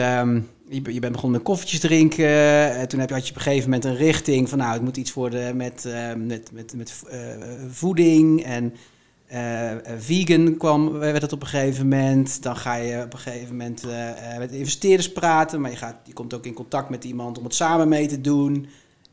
[0.68, 2.24] je, je bent begonnen met koffietjes drinken.
[2.24, 4.82] Uh, toen heb je, had je op een gegeven moment een richting van nou, het
[4.82, 7.18] moet iets worden met, uh, met, met, met uh,
[7.70, 8.44] voeding.
[8.44, 8.74] En
[9.98, 12.42] vegan kwam, werd het op een gegeven moment.
[12.42, 13.84] Dan ga je op een gegeven moment
[14.38, 15.60] met investeerders praten.
[15.60, 18.20] Maar je, gaat, je komt ook in contact met iemand om het samen mee te
[18.20, 18.66] doen.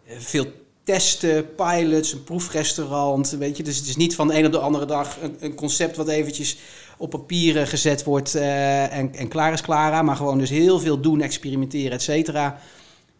[0.05, 0.45] veel
[0.85, 3.29] testen, pilots, een proefrestaurant.
[3.29, 3.63] Weet je?
[3.63, 6.07] Dus het is niet van de een op de andere dag een, een concept wat
[6.07, 6.57] eventjes
[6.97, 10.01] op papieren gezet wordt uh, en, en klaar is Clara.
[10.01, 12.59] Maar gewoon dus heel veel doen, experimenteren, et cetera.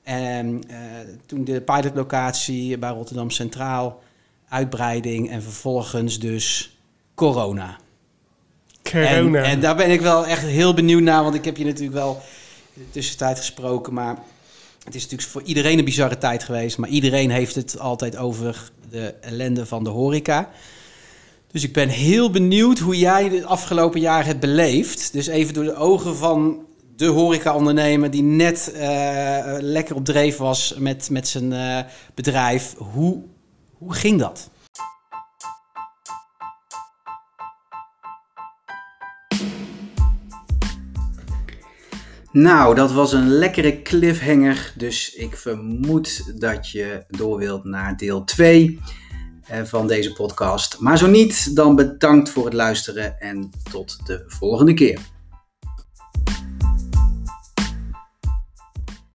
[0.04, 0.78] En uh,
[1.26, 4.02] toen de pilotlocatie bij Rotterdam Centraal,
[4.50, 6.78] uitbreiding en vervolgens dus
[7.16, 7.78] corona.
[8.84, 9.40] Corona.
[9.40, 11.94] En, en, daar ben ik wel echt heel benieuwd naar, want ik heb je natuurlijk
[11.94, 12.22] wel
[12.74, 14.18] in de tussentijd gesproken, maar
[14.86, 18.72] het is natuurlijk voor iedereen een bizarre tijd geweest, maar iedereen heeft het altijd over
[18.90, 20.50] de ellende van de horeca.
[21.52, 25.14] Dus ik ben heel benieuwd hoe jij de afgelopen jaar hebt beleefd.
[25.14, 26.66] Dus even door de ogen van
[26.96, 28.82] de horeca-ondernemer die net uh,
[29.60, 31.80] lekker op dreef was met, met zijn uh,
[32.14, 32.76] bedrijf.
[32.78, 33.22] Hoe,
[33.78, 34.50] hoe ging dat?
[42.36, 44.74] Nou, dat was een lekkere cliffhanger.
[44.78, 48.80] Dus ik vermoed dat je door wilt naar deel 2
[49.48, 50.80] eh, van deze podcast.
[50.80, 55.00] Maar zo niet, dan bedankt voor het luisteren en tot de volgende keer.